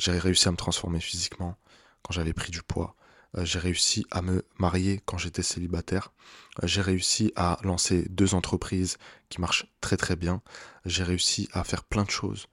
J'ai 0.00 0.18
réussi 0.18 0.48
à 0.48 0.50
me 0.50 0.56
transformer 0.56 0.98
physiquement 0.98 1.58
quand 2.02 2.14
j'avais 2.14 2.32
pris 2.32 2.50
du 2.50 2.62
poids. 2.62 2.96
Euh, 3.36 3.44
j'ai 3.44 3.58
réussi 3.58 4.06
à 4.10 4.22
me 4.22 4.46
marier 4.58 5.02
quand 5.04 5.18
j'étais 5.18 5.42
célibataire. 5.42 6.14
Euh, 6.62 6.66
j'ai 6.66 6.80
réussi 6.80 7.32
à 7.36 7.58
lancer 7.64 8.06
deux 8.08 8.34
entreprises 8.34 8.96
qui 9.28 9.42
marchent 9.42 9.66
très 9.82 9.98
très 9.98 10.16
bien. 10.16 10.40
J'ai 10.86 11.04
réussi 11.04 11.50
à 11.52 11.64
faire 11.64 11.84
plein 11.84 12.04
de 12.04 12.10
choses. 12.10 12.46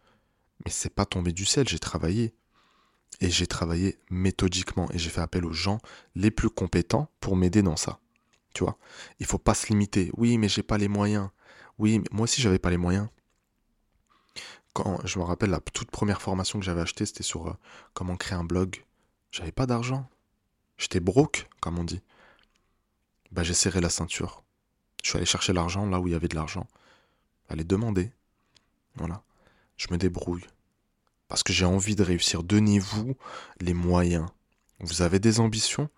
Mais 0.66 0.72
c'est 0.72 0.94
pas 0.94 1.06
tombé 1.06 1.32
du 1.32 1.46
ciel, 1.46 1.70
j'ai 1.70 1.80
travaillé 1.80 2.36
Et 3.22 3.30
j'ai 3.30 3.48
travaillé 3.48 3.98
méthodiquement 4.10 4.89
et 4.92 5.00
j'ai 5.00 5.10
fait 5.10 5.22
appel 5.22 5.46
aux 5.46 5.54
gens 5.54 5.80
les 6.16 6.32
plus 6.32 6.50
compétents 6.50 7.10
pour 7.22 7.38
m'aider 7.38 7.62
dans 7.62 7.77
ça. 7.77 8.00
Tu 8.54 8.63
vois? 8.66 8.77
Il 9.20 9.25
faut 9.25 9.39
pas 9.39 9.54
se 9.54 9.68
limiter. 9.68 10.12
Oui, 10.18 10.38
mais 10.38 10.50
j'ai 10.50 10.63
pas 10.63 10.77
les 10.77 10.89
moyens. 10.89 11.30
Oui, 11.80 12.00
mais 12.00 12.10
moi 12.12 12.25
aussi 12.25 12.42
j'avais 12.42 12.60
pas 12.60 12.72
les 12.72 12.77
moyens. 12.77 13.08
Je 15.03 15.19
me 15.19 15.24
rappelle 15.24 15.50
la 15.50 15.60
toute 15.60 15.91
première 15.91 16.22
formation 16.22 16.60
que 16.60 16.65
j'avais 16.65 16.81
achetée, 16.81 17.05
c'était 17.05 17.24
sur 17.24 17.48
euh, 17.48 17.53
comment 17.93 18.15
créer 18.15 18.38
un 18.38 18.43
blog. 18.43 18.84
J'avais 19.31 19.51
pas 19.51 19.65
d'argent. 19.65 20.10
J'étais 20.77 21.00
broke, 21.00 21.50
comme 21.60 21.79
on 21.79 21.84
dit. 21.84 22.01
Bah, 23.31 23.43
j'ai 23.43 23.53
serré 23.53 23.81
la 23.81 23.89
ceinture. 23.89 24.43
Je 25.03 25.10
suis 25.10 25.17
allé 25.17 25.25
chercher 25.25 25.53
l'argent 25.53 25.86
là 25.86 26.00
où 26.00 26.07
il 26.07 26.12
y 26.12 26.15
avait 26.15 26.27
de 26.27 26.36
l'argent. 26.36 26.67
Allez 27.50 27.63
demander. 27.63 28.12
Voilà. 28.96 29.24
Je 29.77 29.88
me 29.91 29.98
débrouille. 29.98 30.46
Parce 31.27 31.43
que 31.43 31.53
j'ai 31.53 31.65
envie 31.65 31.96
de 31.96 32.03
réussir. 32.03 32.43
Donnez-vous 32.43 33.15
les 33.60 33.74
moyens. 33.74 34.27
Vous 34.79 35.01
avez 35.01 35.19
des 35.19 35.39
ambitions? 35.39 35.89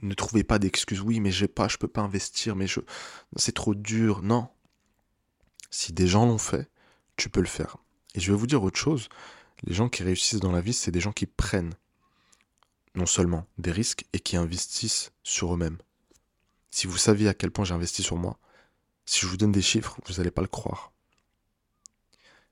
Ne 0.00 0.14
trouvez 0.14 0.44
pas 0.44 0.58
d'excuses. 0.58 1.00
Oui, 1.00 1.20
mais 1.20 1.30
j'ai 1.30 1.48
pas, 1.48 1.68
je 1.68 1.76
peux 1.76 1.88
pas 1.88 2.02
investir, 2.02 2.56
mais 2.56 2.66
je 2.66 2.80
c'est 3.36 3.54
trop 3.54 3.74
dur. 3.74 4.22
Non. 4.22 4.48
Si 5.70 5.92
des 5.92 6.06
gens 6.06 6.26
l'ont 6.26 6.38
fait, 6.38 6.70
tu 7.16 7.28
peux 7.28 7.40
le 7.40 7.46
faire. 7.46 7.78
Et 8.14 8.20
je 8.20 8.32
vais 8.32 8.38
vous 8.38 8.46
dire 8.46 8.62
autre 8.62 8.78
chose. 8.78 9.08
Les 9.64 9.74
gens 9.74 9.88
qui 9.88 10.02
réussissent 10.02 10.40
dans 10.40 10.52
la 10.52 10.60
vie, 10.60 10.72
c'est 10.72 10.90
des 10.90 11.00
gens 11.00 11.12
qui 11.12 11.26
prennent 11.26 11.74
non 12.94 13.06
seulement 13.06 13.46
des 13.58 13.72
risques 13.72 14.04
et 14.12 14.20
qui 14.20 14.36
investissent 14.36 15.12
sur 15.22 15.54
eux-mêmes. 15.54 15.78
Si 16.70 16.86
vous 16.86 16.98
saviez 16.98 17.28
à 17.28 17.34
quel 17.34 17.50
point 17.50 17.64
j'ai 17.64 17.74
investi 17.74 18.02
sur 18.02 18.16
moi, 18.16 18.38
si 19.06 19.20
je 19.20 19.26
vous 19.26 19.36
donne 19.36 19.52
des 19.52 19.62
chiffres, 19.62 19.98
vous 20.06 20.14
n'allez 20.14 20.30
pas 20.30 20.42
le 20.42 20.48
croire. 20.48 20.92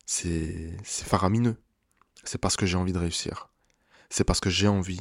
C'est 0.07 0.77
faramineux. 0.85 1.57
C'est 2.25 2.39
parce 2.39 2.57
que 2.57 2.67
j'ai 2.67 2.77
envie 2.77 2.93
de 2.93 2.99
réussir. 2.99 3.49
C'est 4.09 4.25
parce 4.25 4.41
que 4.41 4.51
j'ai 4.51 4.69
envie 4.69 5.01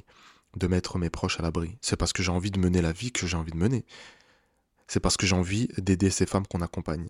de 0.55 0.67
mettre 0.67 0.97
mes 0.97 1.09
proches 1.09 1.39
à 1.39 1.43
l'abri. 1.43 1.77
C'est 1.81 1.97
parce 1.97 2.13
que 2.13 2.23
j'ai 2.23 2.31
envie 2.31 2.51
de 2.51 2.59
mener 2.59 2.81
la 2.81 2.91
vie 2.91 3.11
que 3.11 3.27
j'ai 3.27 3.37
envie 3.37 3.51
de 3.51 3.57
mener. 3.57 3.85
C'est 4.87 4.99
parce 4.99 5.17
que 5.17 5.27
j'ai 5.27 5.35
envie 5.35 5.67
d'aider 5.77 6.09
ces 6.09 6.25
femmes 6.25 6.47
qu'on 6.47 6.61
accompagne. 6.61 7.09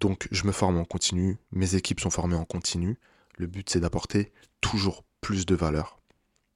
Donc 0.00 0.28
je 0.30 0.46
me 0.46 0.52
forme 0.52 0.78
en 0.78 0.84
continu, 0.84 1.38
mes 1.52 1.74
équipes 1.74 2.00
sont 2.00 2.10
formées 2.10 2.36
en 2.36 2.44
continu. 2.44 2.98
Le 3.38 3.46
but 3.46 3.68
c'est 3.68 3.80
d'apporter 3.80 4.32
toujours 4.60 5.04
plus 5.20 5.46
de 5.46 5.54
valeur. 5.54 5.98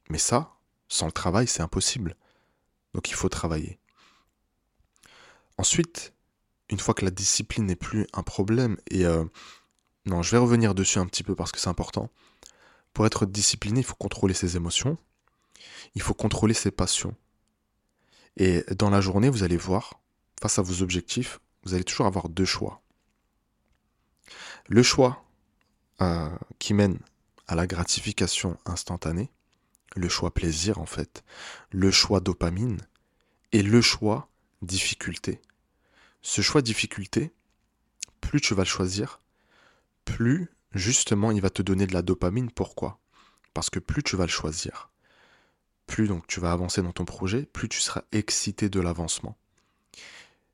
Mais 0.08 0.18
ça, 0.18 0.54
sans 0.88 1.06
le 1.06 1.12
travail, 1.12 1.46
c'est 1.46 1.62
impossible. 1.62 2.16
Donc 2.94 3.10
il 3.10 3.14
faut 3.14 3.28
travailler. 3.28 3.78
Ensuite, 5.56 6.12
une 6.68 6.78
fois 6.78 6.94
que 6.94 7.04
la 7.04 7.10
discipline 7.10 7.66
n'est 7.66 7.76
plus 7.76 8.06
un 8.12 8.22
problème, 8.22 8.76
et 8.90 9.04
euh, 9.04 9.24
non, 10.06 10.22
je 10.22 10.30
vais 10.30 10.38
revenir 10.38 10.74
dessus 10.74 10.98
un 10.98 11.06
petit 11.06 11.22
peu 11.22 11.34
parce 11.34 11.52
que 11.52 11.58
c'est 11.58 11.68
important. 11.68 12.10
Pour 12.92 13.06
être 13.06 13.26
discipliné, 13.26 13.80
il 13.80 13.84
faut 13.84 13.94
contrôler 13.94 14.34
ses 14.34 14.56
émotions, 14.56 14.98
il 15.94 16.02
faut 16.02 16.14
contrôler 16.14 16.54
ses 16.54 16.70
passions. 16.70 17.14
Et 18.36 18.64
dans 18.76 18.90
la 18.90 19.00
journée, 19.00 19.28
vous 19.28 19.42
allez 19.42 19.56
voir, 19.56 20.00
face 20.40 20.58
à 20.58 20.62
vos 20.62 20.82
objectifs, 20.82 21.40
vous 21.64 21.74
allez 21.74 21.84
toujours 21.84 22.06
avoir 22.06 22.28
deux 22.28 22.44
choix. 22.44 22.82
Le 24.72 24.84
choix 24.84 25.24
euh, 26.00 26.30
qui 26.60 26.74
mène 26.74 27.00
à 27.48 27.56
la 27.56 27.66
gratification 27.66 28.56
instantanée, 28.64 29.32
le 29.96 30.08
choix 30.08 30.32
plaisir 30.32 30.78
en 30.78 30.86
fait, 30.86 31.24
le 31.72 31.90
choix 31.90 32.20
dopamine 32.20 32.78
et 33.50 33.64
le 33.64 33.80
choix 33.80 34.28
difficulté. 34.62 35.40
Ce 36.22 36.40
choix 36.40 36.62
difficulté, 36.62 37.32
plus 38.20 38.40
tu 38.40 38.54
vas 38.54 38.62
le 38.62 38.68
choisir, 38.68 39.20
plus 40.04 40.48
justement 40.72 41.32
il 41.32 41.40
va 41.40 41.50
te 41.50 41.62
donner 41.62 41.88
de 41.88 41.92
la 41.92 42.02
dopamine. 42.02 42.52
Pourquoi? 42.52 43.00
Parce 43.54 43.70
que 43.70 43.80
plus 43.80 44.04
tu 44.04 44.14
vas 44.14 44.26
le 44.26 44.30
choisir, 44.30 44.92
plus 45.88 46.06
donc 46.06 46.28
tu 46.28 46.38
vas 46.38 46.52
avancer 46.52 46.80
dans 46.80 46.92
ton 46.92 47.04
projet, 47.04 47.42
plus 47.44 47.68
tu 47.68 47.80
seras 47.80 48.02
excité 48.12 48.68
de 48.68 48.78
l'avancement. 48.78 49.36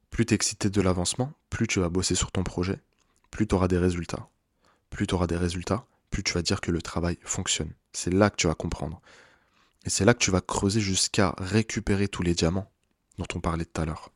Plus 0.08 0.24
tu 0.24 0.32
es 0.32 0.36
excité 0.36 0.70
de 0.70 0.80
l'avancement, 0.80 1.34
plus 1.50 1.66
tu 1.66 1.80
vas 1.80 1.90
bosser 1.90 2.14
sur 2.14 2.32
ton 2.32 2.44
projet, 2.44 2.80
plus 3.30 3.46
tu 3.46 3.54
auras 3.54 3.68
des 3.68 3.78
résultats. 3.78 4.28
Plus 4.90 5.06
tu 5.06 5.14
auras 5.14 5.26
des 5.26 5.36
résultats, 5.36 5.86
plus 6.10 6.22
tu 6.22 6.32
vas 6.34 6.42
dire 6.42 6.60
que 6.60 6.70
le 6.70 6.82
travail 6.82 7.18
fonctionne. 7.22 7.72
C'est 7.92 8.12
là 8.12 8.30
que 8.30 8.36
tu 8.36 8.46
vas 8.46 8.54
comprendre. 8.54 9.00
Et 9.84 9.90
c'est 9.90 10.04
là 10.04 10.14
que 10.14 10.18
tu 10.18 10.30
vas 10.30 10.40
creuser 10.40 10.80
jusqu'à 10.80 11.34
récupérer 11.38 12.08
tous 12.08 12.22
les 12.22 12.34
diamants 12.34 12.70
dont 13.18 13.26
on 13.34 13.40
parlait 13.40 13.64
tout 13.64 13.80
à 13.80 13.84
l'heure. 13.84 14.10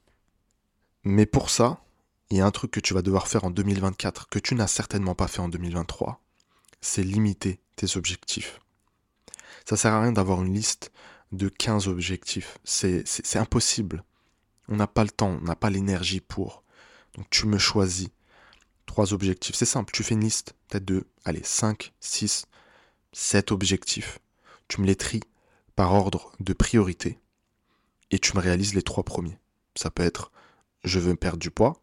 Mais 1.05 1.27
pour 1.27 1.51
ça, 1.51 1.81
il 2.31 2.37
y 2.37 2.41
a 2.41 2.47
un 2.47 2.51
truc 2.51 2.71
que 2.71 2.81
tu 2.81 2.95
vas 2.95 3.03
devoir 3.03 3.29
faire 3.29 3.45
en 3.45 3.51
2024 3.51 4.29
que 4.29 4.39
tu 4.39 4.55
n'as 4.55 4.67
certainement 4.67 5.15
pas 5.15 5.29
fait 5.29 5.41
en 5.41 5.49
2023, 5.49 6.23
c'est 6.81 7.03
limiter 7.03 7.61
tes 7.77 7.97
objectifs. 7.97 8.61
Ça 9.69 9.77
sert 9.77 9.93
à 9.93 10.03
rien 10.03 10.13
d'avoir 10.13 10.43
une 10.43 10.55
liste 10.55 10.93
de 11.33 11.49
15 11.49 11.89
objectifs, 11.89 12.59
c'est 12.65 13.05
impossible. 13.37 14.05
On 14.69 14.77
n'a 14.77 14.87
pas 14.87 15.05
le 15.05 15.11
temps, 15.11 15.39
on 15.41 15.45
n'a 15.45 15.57
pas 15.57 15.71
l'énergie 15.71 16.21
pour. 16.21 16.63
Donc 17.15 17.29
tu 17.31 17.47
me 17.47 17.59
choisis 17.59 18.09
trois 18.91 19.13
objectifs. 19.13 19.55
C'est 19.55 19.67
simple, 19.67 19.93
tu 19.93 20.03
fais 20.03 20.15
une 20.15 20.25
liste, 20.25 20.55
peut-être 20.67 20.85
de, 20.85 21.07
allez, 21.25 21.43
5, 21.45 21.93
6, 22.01 22.47
7 23.13 23.53
objectifs. 23.53 24.19
Tu 24.67 24.81
me 24.81 24.87
les 24.87 24.97
tries 24.97 25.23
par 25.77 25.95
ordre 25.95 26.33
de 26.41 26.53
priorité 26.53 27.21
et 28.11 28.19
tu 28.19 28.37
me 28.37 28.43
réalises 28.43 28.75
les 28.75 28.83
trois 28.83 29.05
premiers. 29.05 29.39
Ça 29.77 29.91
peut 29.91 30.03
être 30.03 30.33
je 30.83 30.99
veux 30.99 31.15
perdre 31.15 31.39
du 31.39 31.53
poids, 31.53 31.81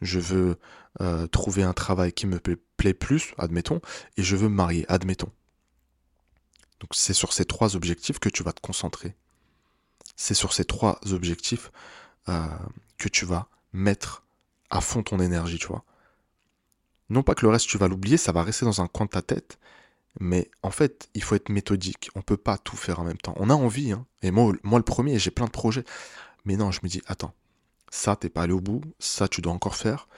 je 0.00 0.18
veux 0.18 0.58
euh, 1.00 1.28
trouver 1.28 1.62
un 1.62 1.74
travail 1.74 2.12
qui 2.12 2.26
me 2.26 2.40
plaît, 2.40 2.94
plus, 2.94 3.34
admettons, 3.38 3.80
et 4.16 4.24
je 4.24 4.34
veux 4.34 4.48
me 4.48 4.54
marier, 4.56 4.84
admettons. 4.88 5.30
Donc 6.80 6.90
c'est 6.92 7.14
sur 7.14 7.32
ces 7.32 7.44
trois 7.44 7.76
objectifs 7.76 8.18
que 8.18 8.28
tu 8.28 8.42
vas 8.42 8.52
te 8.52 8.60
concentrer. 8.60 9.14
C'est 10.16 10.34
sur 10.34 10.52
ces 10.52 10.64
trois 10.64 10.98
objectifs 11.12 11.70
euh, 12.28 12.48
que 12.98 13.08
tu 13.08 13.26
vas 13.26 13.46
mettre 13.72 14.24
à 14.70 14.80
fond 14.80 15.04
ton 15.04 15.20
énergie, 15.20 15.58
tu 15.60 15.68
vois. 15.68 15.84
Non 17.12 17.22
pas 17.22 17.34
que 17.34 17.44
le 17.44 17.52
reste 17.52 17.68
tu 17.68 17.76
vas 17.76 17.88
l'oublier, 17.88 18.16
ça 18.16 18.32
va 18.32 18.42
rester 18.42 18.64
dans 18.64 18.80
un 18.80 18.86
coin 18.86 19.04
de 19.04 19.10
ta 19.10 19.20
tête, 19.20 19.58
mais 20.18 20.50
en 20.62 20.70
fait, 20.70 21.10
il 21.12 21.22
faut 21.22 21.34
être 21.34 21.50
méthodique. 21.50 22.10
On 22.14 22.22
peut 22.22 22.38
pas 22.38 22.56
tout 22.56 22.74
faire 22.74 23.00
en 23.00 23.04
même 23.04 23.18
temps. 23.18 23.34
On 23.36 23.50
a 23.50 23.54
envie, 23.54 23.92
hein. 23.92 24.06
Et 24.22 24.30
moi, 24.30 24.54
moi 24.62 24.78
le 24.78 24.84
premier, 24.84 25.18
j'ai 25.18 25.30
plein 25.30 25.44
de 25.44 25.50
projets. 25.50 25.84
Mais 26.46 26.56
non, 26.56 26.70
je 26.70 26.80
me 26.82 26.88
dis, 26.88 27.02
attends, 27.06 27.34
ça, 27.90 28.16
t'es 28.16 28.30
pas 28.30 28.40
allé 28.44 28.54
au 28.54 28.62
bout. 28.62 28.80
Ça, 28.98 29.28
tu 29.28 29.42
dois 29.42 29.52
encore 29.52 29.76
faire. 29.76 30.08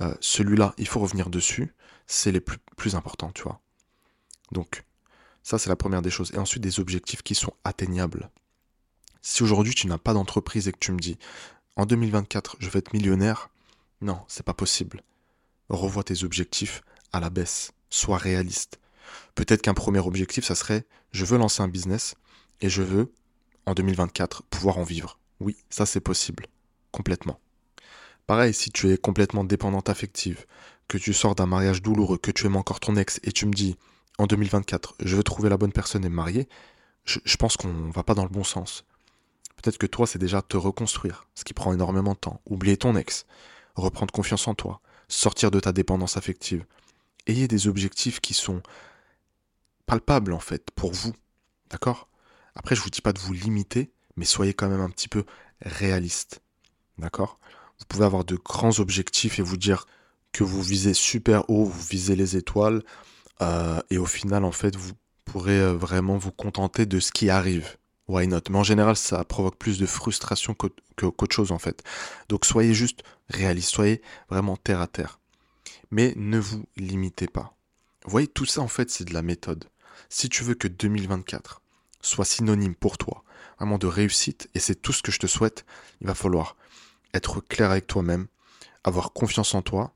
Euh, 0.00 0.14
celui-là, 0.20 0.72
il 0.78 0.86
faut 0.86 1.00
revenir 1.00 1.30
dessus. 1.30 1.74
C'est 2.06 2.30
les 2.30 2.40
plus, 2.40 2.58
plus 2.76 2.94
importants, 2.94 3.32
tu 3.32 3.42
vois. 3.42 3.60
Donc, 4.52 4.84
ça, 5.42 5.58
c'est 5.58 5.68
la 5.68 5.74
première 5.74 6.02
des 6.02 6.10
choses. 6.10 6.30
Et 6.32 6.38
ensuite, 6.38 6.62
des 6.62 6.78
objectifs 6.78 7.24
qui 7.24 7.34
sont 7.34 7.54
atteignables. 7.64 8.30
Si 9.20 9.42
aujourd'hui, 9.42 9.74
tu 9.74 9.88
n'as 9.88 9.98
pas 9.98 10.14
d'entreprise 10.14 10.68
et 10.68 10.72
que 10.72 10.78
tu 10.78 10.92
me 10.92 11.00
dis, 11.00 11.18
en 11.74 11.86
2024, 11.86 12.54
je 12.60 12.70
vais 12.70 12.78
être 12.78 12.92
millionnaire, 12.92 13.50
non, 14.00 14.20
c'est 14.28 14.46
pas 14.46 14.54
possible. 14.54 15.02
Revois 15.68 16.04
tes 16.04 16.24
objectifs 16.24 16.82
à 17.12 17.20
la 17.20 17.30
baisse. 17.30 17.72
Sois 17.90 18.18
réaliste 18.18 18.78
Peut-être 19.34 19.62
qu'un 19.62 19.74
premier 19.74 20.00
objectif, 20.00 20.44
ça 20.44 20.54
serait 20.54 20.84
je 21.12 21.24
veux 21.24 21.38
lancer 21.38 21.62
un 21.62 21.68
business 21.68 22.14
et 22.60 22.68
je 22.68 22.82
veux, 22.82 23.12
en 23.66 23.74
2024, 23.74 24.42
pouvoir 24.44 24.78
en 24.78 24.82
vivre. 24.82 25.18
Oui, 25.40 25.56
ça 25.70 25.86
c'est 25.86 26.00
possible. 26.00 26.46
Complètement. 26.90 27.38
Pareil, 28.26 28.54
si 28.54 28.70
tu 28.70 28.90
es 28.90 28.98
complètement 28.98 29.44
dépendante 29.44 29.88
affective, 29.88 30.46
que 30.88 30.98
tu 30.98 31.12
sors 31.12 31.34
d'un 31.34 31.46
mariage 31.46 31.82
douloureux, 31.82 32.18
que 32.18 32.30
tu 32.30 32.46
aimes 32.46 32.56
encore 32.56 32.80
ton 32.80 32.96
ex 32.96 33.20
et 33.22 33.32
tu 33.32 33.46
me 33.46 33.52
dis 33.52 33.76
en 34.18 34.26
2024, 34.26 34.96
je 35.04 35.16
veux 35.16 35.22
trouver 35.22 35.48
la 35.48 35.56
bonne 35.56 35.72
personne 35.72 36.04
et 36.04 36.08
me 36.08 36.14
marier, 36.14 36.48
je, 37.04 37.18
je 37.24 37.36
pense 37.36 37.56
qu'on 37.56 37.90
va 37.90 38.02
pas 38.02 38.14
dans 38.14 38.24
le 38.24 38.30
bon 38.30 38.44
sens. 38.44 38.84
Peut-être 39.56 39.78
que 39.78 39.86
toi, 39.86 40.06
c'est 40.06 40.18
déjà 40.18 40.42
te 40.42 40.56
reconstruire, 40.56 41.26
ce 41.34 41.44
qui 41.44 41.54
prend 41.54 41.72
énormément 41.72 42.12
de 42.12 42.18
temps. 42.18 42.40
Oublier 42.46 42.76
ton 42.76 42.96
ex, 42.96 43.26
reprendre 43.74 44.12
confiance 44.12 44.48
en 44.48 44.54
toi, 44.54 44.80
sortir 45.08 45.50
de 45.50 45.60
ta 45.60 45.72
dépendance 45.72 46.16
affective. 46.16 46.64
Ayez 47.26 47.48
des 47.48 47.68
objectifs 47.68 48.20
qui 48.20 48.34
sont 48.34 48.62
palpable 49.86 50.32
en 50.32 50.40
fait 50.40 50.70
pour 50.74 50.92
vous. 50.92 51.14
D'accord? 51.70 52.08
Après, 52.54 52.74
je 52.74 52.80
vous 52.80 52.90
dis 52.90 53.02
pas 53.02 53.12
de 53.12 53.18
vous 53.18 53.32
limiter, 53.32 53.90
mais 54.16 54.24
soyez 54.24 54.54
quand 54.54 54.68
même 54.68 54.80
un 54.80 54.90
petit 54.90 55.08
peu 55.08 55.24
réaliste. 55.62 56.40
D'accord? 56.98 57.38
Vous 57.78 57.84
pouvez 57.86 58.04
avoir 58.04 58.24
de 58.24 58.36
grands 58.36 58.78
objectifs 58.78 59.38
et 59.38 59.42
vous 59.42 59.56
dire 59.56 59.86
que 60.32 60.44
vous 60.44 60.62
visez 60.62 60.94
super 60.94 61.48
haut, 61.50 61.64
vous 61.64 61.82
visez 61.82 62.16
les 62.16 62.36
étoiles, 62.36 62.82
euh, 63.42 63.80
et 63.90 63.98
au 63.98 64.06
final, 64.06 64.44
en 64.44 64.52
fait, 64.52 64.76
vous 64.76 64.92
pourrez 65.24 65.58
euh, 65.58 65.72
vraiment 65.72 66.16
vous 66.16 66.32
contenter 66.32 66.86
de 66.86 67.00
ce 67.00 67.12
qui 67.12 67.30
arrive. 67.30 67.76
Why 68.08 68.28
not? 68.28 68.42
Mais 68.50 68.58
en 68.58 68.62
général, 68.62 68.96
ça 68.96 69.24
provoque 69.24 69.56
plus 69.56 69.78
de 69.78 69.86
frustration 69.86 70.54
qu'autre 70.54 71.34
chose, 71.34 71.52
en 71.52 71.58
fait. 71.58 71.82
Donc 72.28 72.44
soyez 72.44 72.74
juste 72.74 73.02
réaliste, 73.28 73.70
soyez 73.70 74.02
vraiment 74.28 74.56
terre 74.56 74.80
à 74.80 74.86
terre. 74.86 75.18
Mais 75.90 76.12
ne 76.16 76.38
vous 76.38 76.64
limitez 76.76 77.26
pas. 77.26 77.56
Vous 78.04 78.10
voyez, 78.10 78.28
tout 78.28 78.46
ça, 78.46 78.60
en 78.60 78.68
fait, 78.68 78.90
c'est 78.90 79.04
de 79.04 79.14
la 79.14 79.22
méthode 79.22 79.68
si 80.08 80.28
tu 80.28 80.44
veux 80.44 80.54
que 80.54 80.68
2024 80.68 81.62
soit 82.00 82.24
synonyme 82.24 82.74
pour 82.74 82.98
toi, 82.98 83.24
vraiment 83.58 83.78
de 83.78 83.86
réussite, 83.86 84.48
et 84.54 84.60
c'est 84.60 84.76
tout 84.76 84.92
ce 84.92 85.02
que 85.02 85.10
je 85.10 85.18
te 85.18 85.26
souhaite, 85.26 85.64
il 86.00 86.06
va 86.06 86.14
falloir 86.14 86.56
être 87.14 87.40
clair 87.40 87.70
avec 87.70 87.86
toi-même, 87.86 88.26
avoir 88.84 89.12
confiance 89.12 89.54
en 89.54 89.62
toi, 89.62 89.92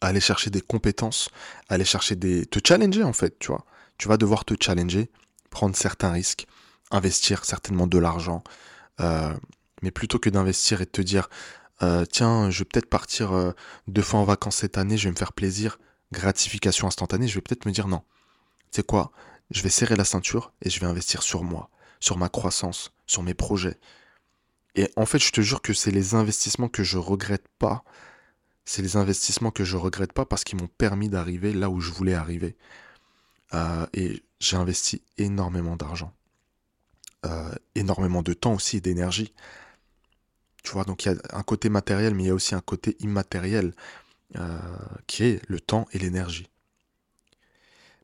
aller 0.00 0.20
chercher 0.20 0.50
des 0.50 0.60
compétences, 0.60 1.28
aller 1.68 1.84
chercher 1.84 2.16
des... 2.16 2.46
te 2.46 2.58
challenger 2.66 3.04
en 3.04 3.12
fait, 3.12 3.38
tu 3.38 3.48
vois. 3.48 3.64
Tu 3.98 4.08
vas 4.08 4.16
devoir 4.16 4.44
te 4.44 4.54
challenger 4.60 5.10
prendre 5.50 5.76
certains 5.76 6.10
risques, 6.10 6.46
investir 6.92 7.44
certainement 7.44 7.86
de 7.86 7.98
l'argent. 7.98 8.44
Euh, 9.00 9.34
mais 9.82 9.90
plutôt 9.90 10.18
que 10.18 10.30
d'investir 10.30 10.80
et 10.80 10.84
de 10.84 10.90
te 10.90 11.02
dire, 11.02 11.28
euh, 11.82 12.04
tiens, 12.04 12.50
je 12.50 12.60
vais 12.60 12.64
peut-être 12.66 12.88
partir 12.88 13.32
euh, 13.32 13.52
deux 13.88 14.02
fois 14.02 14.20
en 14.20 14.24
vacances 14.24 14.56
cette 14.56 14.78
année, 14.78 14.96
je 14.96 15.04
vais 15.04 15.12
me 15.12 15.16
faire 15.16 15.32
plaisir, 15.32 15.78
gratification 16.12 16.86
instantanée, 16.86 17.26
je 17.26 17.34
vais 17.34 17.40
peut-être 17.40 17.66
me 17.66 17.72
dire 17.72 17.88
non. 17.88 18.02
Tu 18.70 18.76
sais 18.76 18.82
quoi 18.82 19.10
Je 19.50 19.62
vais 19.62 19.70
serrer 19.70 19.96
la 19.96 20.04
ceinture 20.04 20.52
et 20.62 20.70
je 20.70 20.78
vais 20.78 20.86
investir 20.86 21.22
sur 21.22 21.42
moi, 21.42 21.70
sur 21.98 22.16
ma 22.18 22.28
croissance, 22.28 22.92
sur 23.06 23.22
mes 23.22 23.34
projets. 23.34 23.78
Et 24.74 24.90
en 24.96 25.06
fait, 25.06 25.18
je 25.18 25.32
te 25.32 25.40
jure 25.40 25.62
que 25.62 25.74
c'est 25.74 25.90
les 25.90 26.14
investissements 26.14 26.68
que 26.68 26.84
je 26.84 26.98
regrette 26.98 27.46
pas. 27.58 27.84
C'est 28.64 28.82
les 28.82 28.96
investissements 28.96 29.50
que 29.50 29.64
je 29.64 29.76
regrette 29.76 30.12
pas 30.12 30.24
parce 30.24 30.44
qu'ils 30.44 30.58
m'ont 30.60 30.68
permis 30.68 31.08
d'arriver 31.08 31.52
là 31.52 31.68
où 31.68 31.80
je 31.80 31.90
voulais 31.90 32.14
arriver. 32.14 32.56
et 33.92 34.22
j'ai 34.40 34.56
investi 34.56 35.02
énormément 35.18 35.76
d'argent. 35.76 36.12
Euh, 37.24 37.54
énormément 37.76 38.20
de 38.20 38.32
temps 38.32 38.54
aussi 38.54 38.78
et 38.78 38.80
d'énergie. 38.80 39.32
Tu 40.64 40.72
vois, 40.72 40.82
donc 40.82 41.04
il 41.04 41.12
y 41.12 41.14
a 41.14 41.38
un 41.38 41.44
côté 41.44 41.68
matériel, 41.68 42.16
mais 42.16 42.24
il 42.24 42.26
y 42.26 42.30
a 42.30 42.34
aussi 42.34 42.56
un 42.56 42.60
côté 42.60 42.96
immatériel, 42.98 43.74
euh, 44.34 44.58
qui 45.06 45.24
est 45.24 45.48
le 45.48 45.60
temps 45.60 45.86
et 45.92 46.00
l'énergie. 46.00 46.48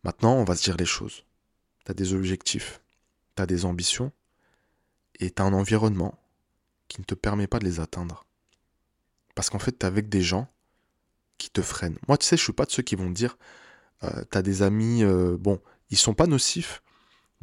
Maintenant, 0.04 0.34
on 0.34 0.44
va 0.44 0.54
se 0.54 0.62
dire 0.62 0.76
les 0.76 0.86
choses. 0.86 1.24
Tu 1.84 1.90
as 1.90 1.94
des 1.94 2.14
objectifs, 2.14 2.80
tu 3.34 3.42
as 3.42 3.46
des 3.46 3.64
ambitions, 3.64 4.12
et 5.18 5.32
tu 5.32 5.42
as 5.42 5.44
un 5.44 5.52
environnement 5.52 6.16
qui 6.86 7.00
ne 7.00 7.04
te 7.04 7.14
permet 7.14 7.48
pas 7.48 7.58
de 7.58 7.64
les 7.64 7.80
atteindre. 7.80 8.24
Parce 9.34 9.50
qu'en 9.50 9.58
fait, 9.58 9.76
tu 9.76 9.84
es 9.84 9.88
avec 9.88 10.08
des 10.08 10.22
gens 10.22 10.48
qui 11.38 11.50
te 11.50 11.60
freinent. 11.60 11.98
Moi, 12.06 12.18
tu 12.18 12.26
sais, 12.26 12.36
je 12.36 12.44
suis 12.44 12.52
pas 12.52 12.66
de 12.66 12.70
ceux 12.70 12.84
qui 12.84 12.94
vont 12.94 13.10
dire, 13.10 13.36
euh, 14.04 14.22
tu 14.30 14.38
as 14.38 14.42
des 14.42 14.62
amis, 14.62 15.02
bon, 15.04 15.60
ils 15.90 15.98
sont 15.98 16.14
pas 16.14 16.28
nocifs, 16.28 16.82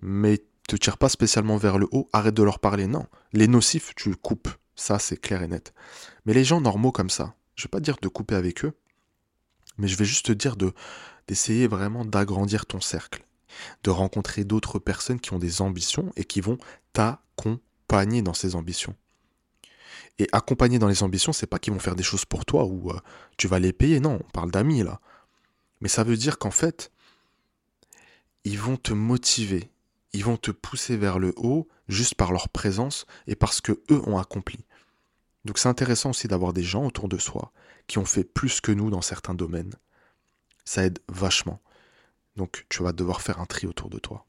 mais 0.01 0.41
te 0.67 0.75
tire 0.75 0.97
pas 0.97 1.09
spécialement 1.09 1.57
vers 1.57 1.77
le 1.77 1.87
haut, 1.91 2.09
arrête 2.13 2.33
de 2.33 2.43
leur 2.43 2.59
parler. 2.59 2.87
Non, 2.87 3.05
les 3.33 3.47
nocifs, 3.47 3.93
tu 3.95 4.09
le 4.09 4.15
coupes. 4.15 4.49
Ça, 4.75 4.99
c'est 4.99 5.17
clair 5.17 5.41
et 5.41 5.47
net. 5.47 5.73
Mais 6.25 6.33
les 6.33 6.43
gens 6.43 6.61
normaux 6.61 6.91
comme 6.91 7.09
ça, 7.09 7.35
je 7.55 7.63
vais 7.63 7.69
pas 7.69 7.79
dire 7.79 7.97
de 8.01 8.07
couper 8.07 8.35
avec 8.35 8.65
eux, 8.65 8.73
mais 9.77 9.87
je 9.87 9.97
vais 9.97 10.05
juste 10.05 10.27
te 10.27 10.31
dire 10.31 10.55
de 10.55 10.73
d'essayer 11.27 11.65
vraiment 11.65 12.05
d'agrandir 12.05 12.67
ton 12.67 12.79
cercle, 12.79 13.25
de 13.83 13.89
rencontrer 13.89 14.43
d'autres 14.43 14.77
personnes 14.77 15.19
qui 15.19 15.33
ont 15.33 15.39
des 15.39 15.61
ambitions 15.61 16.11
et 16.15 16.23
qui 16.23 16.39
vont 16.39 16.59
t'accompagner 16.93 18.21
dans 18.21 18.35
ces 18.35 18.55
ambitions. 18.55 18.95
Et 20.19 20.27
accompagner 20.31 20.77
dans 20.77 20.87
les 20.87 21.01
ambitions, 21.01 21.33
c'est 21.33 21.47
pas 21.47 21.57
qu'ils 21.57 21.73
vont 21.73 21.79
faire 21.79 21.95
des 21.95 22.03
choses 22.03 22.25
pour 22.25 22.45
toi 22.45 22.65
ou 22.65 22.91
euh, 22.91 22.99
tu 23.37 23.47
vas 23.47 23.59
les 23.59 23.73
payer, 23.73 23.99
non, 23.99 24.19
on 24.23 24.31
parle 24.31 24.51
d'amis 24.51 24.83
là. 24.83 25.01
Mais 25.81 25.89
ça 25.89 26.03
veut 26.03 26.15
dire 26.15 26.37
qu'en 26.37 26.51
fait, 26.51 26.91
ils 28.43 28.59
vont 28.59 28.77
te 28.77 28.93
motiver, 28.93 29.71
ils 30.15 30.23
vont 30.23 30.37
te 30.37 30.51
pousser 30.51 30.97
vers 30.97 31.19
le 31.19 31.33
haut 31.35 31.67
juste 31.87 32.15
par 32.15 32.31
leur 32.31 32.49
présence 32.49 33.05
et 33.27 33.35
parce 33.35 33.61
que 33.61 33.73
eux 33.91 34.01
ont 34.07 34.17
accompli. 34.17 34.65
Donc 35.43 35.59
c'est 35.59 35.69
intéressant 35.69 36.11
aussi 36.11 36.27
d'avoir 36.27 36.53
des 36.53 36.63
gens 36.63 36.85
autour 36.85 37.09
de 37.09 37.17
soi 37.17 37.51
qui 37.87 37.97
ont 37.97 38.05
fait 38.05 38.23
plus 38.23 38.61
que 38.61 38.71
nous 38.71 38.89
dans 38.89 39.01
certains 39.01 39.35
domaines. 39.35 39.73
Ça 40.63 40.85
aide 40.85 40.99
vachement. 41.07 41.61
Donc 42.35 42.65
tu 42.69 42.81
vas 42.81 42.93
devoir 42.93 43.21
faire 43.21 43.39
un 43.39 43.45
tri 43.45 43.67
autour 43.67 43.89
de 43.89 43.99
toi. 43.99 44.25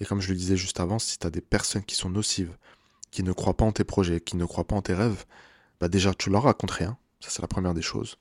Et 0.00 0.04
comme 0.04 0.20
je 0.20 0.28
le 0.28 0.36
disais 0.36 0.56
juste 0.56 0.80
avant, 0.80 0.98
si 0.98 1.18
tu 1.18 1.26
as 1.26 1.30
des 1.30 1.40
personnes 1.40 1.84
qui 1.84 1.94
sont 1.94 2.10
nocives, 2.10 2.56
qui 3.10 3.22
ne 3.22 3.32
croient 3.32 3.56
pas 3.56 3.64
en 3.64 3.72
tes 3.72 3.84
projets, 3.84 4.20
qui 4.20 4.36
ne 4.36 4.44
croient 4.44 4.66
pas 4.66 4.76
en 4.76 4.82
tes 4.82 4.94
rêves, 4.94 5.24
bah 5.80 5.88
déjà 5.88 6.12
tu 6.12 6.28
leur 6.28 6.42
racontes 6.42 6.72
rien. 6.72 6.98
Ça 7.20 7.30
c'est 7.30 7.42
la 7.42 7.48
première 7.48 7.72
des 7.72 7.82
choses. 7.82 8.18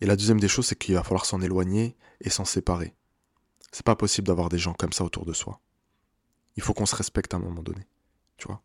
Et 0.00 0.06
la 0.06 0.16
deuxième 0.16 0.40
des 0.40 0.48
choses, 0.48 0.66
c'est 0.66 0.78
qu'il 0.78 0.94
va 0.94 1.02
falloir 1.02 1.26
s'en 1.26 1.42
éloigner 1.42 1.94
et 2.22 2.30
s'en 2.30 2.46
séparer. 2.46 2.94
C'est 3.72 3.86
pas 3.86 3.96
possible 3.96 4.26
d'avoir 4.26 4.48
des 4.48 4.58
gens 4.58 4.74
comme 4.74 4.92
ça 4.92 5.04
autour 5.04 5.24
de 5.24 5.32
soi. 5.32 5.60
Il 6.56 6.62
faut 6.62 6.74
qu'on 6.74 6.86
se 6.86 6.96
respecte 6.96 7.34
à 7.34 7.36
un 7.36 7.40
moment 7.40 7.62
donné. 7.62 7.86
Tu 8.36 8.48
vois 8.48 8.62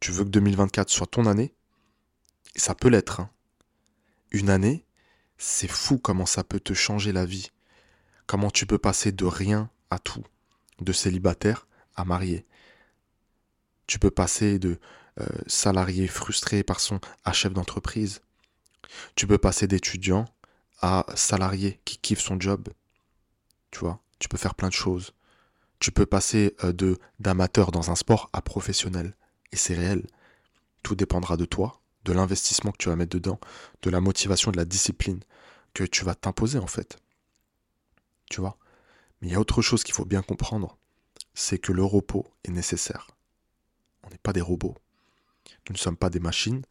Tu 0.00 0.12
veux 0.12 0.24
que 0.24 0.30
2024 0.30 0.88
soit 0.88 1.06
ton 1.06 1.26
année? 1.26 1.54
Ça 2.54 2.74
peut 2.74 2.88
l'être. 2.88 3.20
Hein. 3.20 3.30
Une 4.30 4.50
année, 4.50 4.84
c'est 5.38 5.68
fou 5.68 5.98
comment 5.98 6.26
ça 6.26 6.44
peut 6.44 6.60
te 6.60 6.72
changer 6.72 7.12
la 7.12 7.26
vie. 7.26 7.50
Comment 8.26 8.50
tu 8.50 8.66
peux 8.66 8.78
passer 8.78 9.12
de 9.12 9.24
rien 9.24 9.70
à 9.90 9.98
tout. 9.98 10.24
De 10.80 10.92
célibataire 10.92 11.66
à 11.94 12.04
marié. 12.04 12.46
Tu 13.86 13.98
peux 13.98 14.10
passer 14.10 14.58
de 14.58 14.78
euh, 15.20 15.26
salarié 15.46 16.08
frustré 16.08 16.62
par 16.62 16.80
son 16.80 17.00
à 17.24 17.32
chef 17.32 17.52
d'entreprise. 17.52 18.20
Tu 19.14 19.26
peux 19.26 19.38
passer 19.38 19.66
d'étudiant 19.66 20.26
à 20.80 21.06
salarié 21.14 21.80
qui 21.84 21.98
kiffe 21.98 22.20
son 22.20 22.38
job. 22.38 22.68
Tu 23.70 23.78
vois? 23.80 24.00
Tu 24.18 24.28
peux 24.28 24.36
faire 24.36 24.54
plein 24.54 24.68
de 24.68 24.74
choses. 24.74 25.12
Tu 25.78 25.92
peux 25.92 26.06
passer 26.06 26.56
euh, 26.64 26.72
de 26.72 26.98
d'amateur 27.20 27.70
dans 27.70 27.90
un 27.90 27.96
sport 27.96 28.30
à 28.32 28.42
professionnel. 28.42 29.14
Et 29.52 29.56
c'est 29.56 29.74
réel. 29.74 30.06
Tout 30.82 30.94
dépendra 30.94 31.36
de 31.36 31.44
toi, 31.44 31.80
de 32.04 32.12
l'investissement 32.12 32.72
que 32.72 32.78
tu 32.78 32.88
vas 32.88 32.96
mettre 32.96 33.14
dedans, 33.14 33.38
de 33.82 33.90
la 33.90 34.00
motivation, 34.00 34.50
de 34.50 34.56
la 34.56 34.64
discipline 34.64 35.20
que 35.74 35.84
tu 35.84 36.04
vas 36.04 36.14
t'imposer 36.14 36.58
en 36.58 36.66
fait. 36.66 36.98
Tu 38.30 38.40
vois? 38.40 38.56
Mais 39.20 39.28
il 39.28 39.32
y 39.32 39.36
a 39.36 39.40
autre 39.40 39.62
chose 39.62 39.84
qu'il 39.84 39.94
faut 39.94 40.04
bien 40.04 40.22
comprendre, 40.22 40.78
c'est 41.34 41.58
que 41.58 41.72
le 41.72 41.84
repos 41.84 42.26
est 42.44 42.50
nécessaire. 42.50 43.08
On 44.02 44.10
n'est 44.10 44.18
pas 44.18 44.32
des 44.32 44.40
robots. 44.40 44.76
Nous 45.68 45.74
ne 45.74 45.78
sommes 45.78 45.96
pas 45.96 46.10
des 46.10 46.20
machines. 46.20 46.62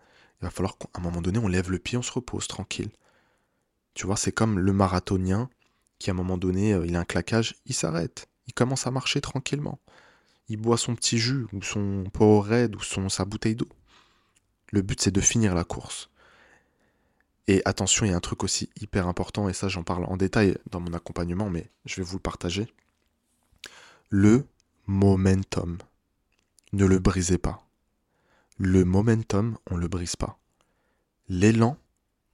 Il 0.42 0.46
va 0.46 0.50
falloir 0.50 0.78
qu'à 0.78 0.88
un 0.96 1.02
moment 1.02 1.22
donné, 1.22 1.40
on 1.40 1.48
lève 1.48 1.70
le 1.70 1.80
pied, 1.80 1.98
on 1.98 2.02
se 2.02 2.12
repose 2.12 2.48
tranquille. 2.48 2.92
Tu 3.94 4.06
vois, 4.06 4.18
c'est 4.18 4.32
comme 4.32 4.60
le 4.60 4.74
marathonien 4.74 5.50
qui 6.00 6.10
à 6.10 6.14
un 6.14 6.16
moment 6.16 6.38
donné, 6.38 6.74
euh, 6.74 6.86
il 6.86 6.96
a 6.96 7.00
un 7.00 7.06
claquage, 7.06 7.56
il 7.66 7.74
s'arrête. 7.74 8.28
Il 8.48 8.54
commence 8.54 8.88
à 8.88 8.92
marcher 8.92 9.22
tranquillement. 9.22 9.80
Il 10.50 10.58
boit 10.58 10.78
son 10.78 10.96
petit 10.96 11.18
jus, 11.18 11.48
ou 11.54 11.62
son 11.62 12.04
Powerade, 12.14 12.76
ou 12.76 13.10
sa 13.10 13.26
bouteille 13.26 13.56
d'eau. 13.56 13.70
Le 14.72 14.82
but, 14.82 15.02
c'est 15.02 15.12
de 15.12 15.22
finir 15.22 15.56
la 15.56 15.64
course. 15.64 16.10
Et 17.48 17.62
attention, 17.66 18.06
il 18.06 18.10
y 18.10 18.14
a 18.14 18.18
un 18.18 18.22
truc 18.22 18.44
aussi 18.44 18.70
hyper 18.80 19.08
important, 19.08 19.50
et 19.50 19.54
ça 19.54 19.68
j'en 19.68 19.84
parle 19.84 20.06
en 20.06 20.18
détail 20.18 20.58
dans 20.70 20.80
mon 20.80 20.94
accompagnement, 20.94 21.50
mais 21.50 21.70
je 21.86 21.96
vais 21.96 22.04
vous 22.04 22.18
le 22.18 22.22
partager. 22.22 22.68
Le 24.10 24.46
momentum. 24.88 25.78
Ne 26.74 26.86
le 26.86 27.00
brisez 27.00 27.38
pas. 27.38 27.66
Le 28.58 28.84
momentum, 28.86 29.58
on 29.70 29.76
ne 29.76 29.82
le 29.82 29.88
brise 29.88 30.16
pas. 30.16 30.40
L'élan 31.30 31.78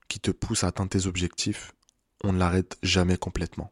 qui 0.08 0.20
te 0.20 0.30
pousse 0.30 0.64
à 0.64 0.68
atteindre 0.68 0.90
tes 0.90 1.06
objectifs, 1.06 1.74
on 2.22 2.32
ne 2.32 2.38
l'arrête 2.38 2.78
jamais 2.82 3.16
complètement. 3.16 3.70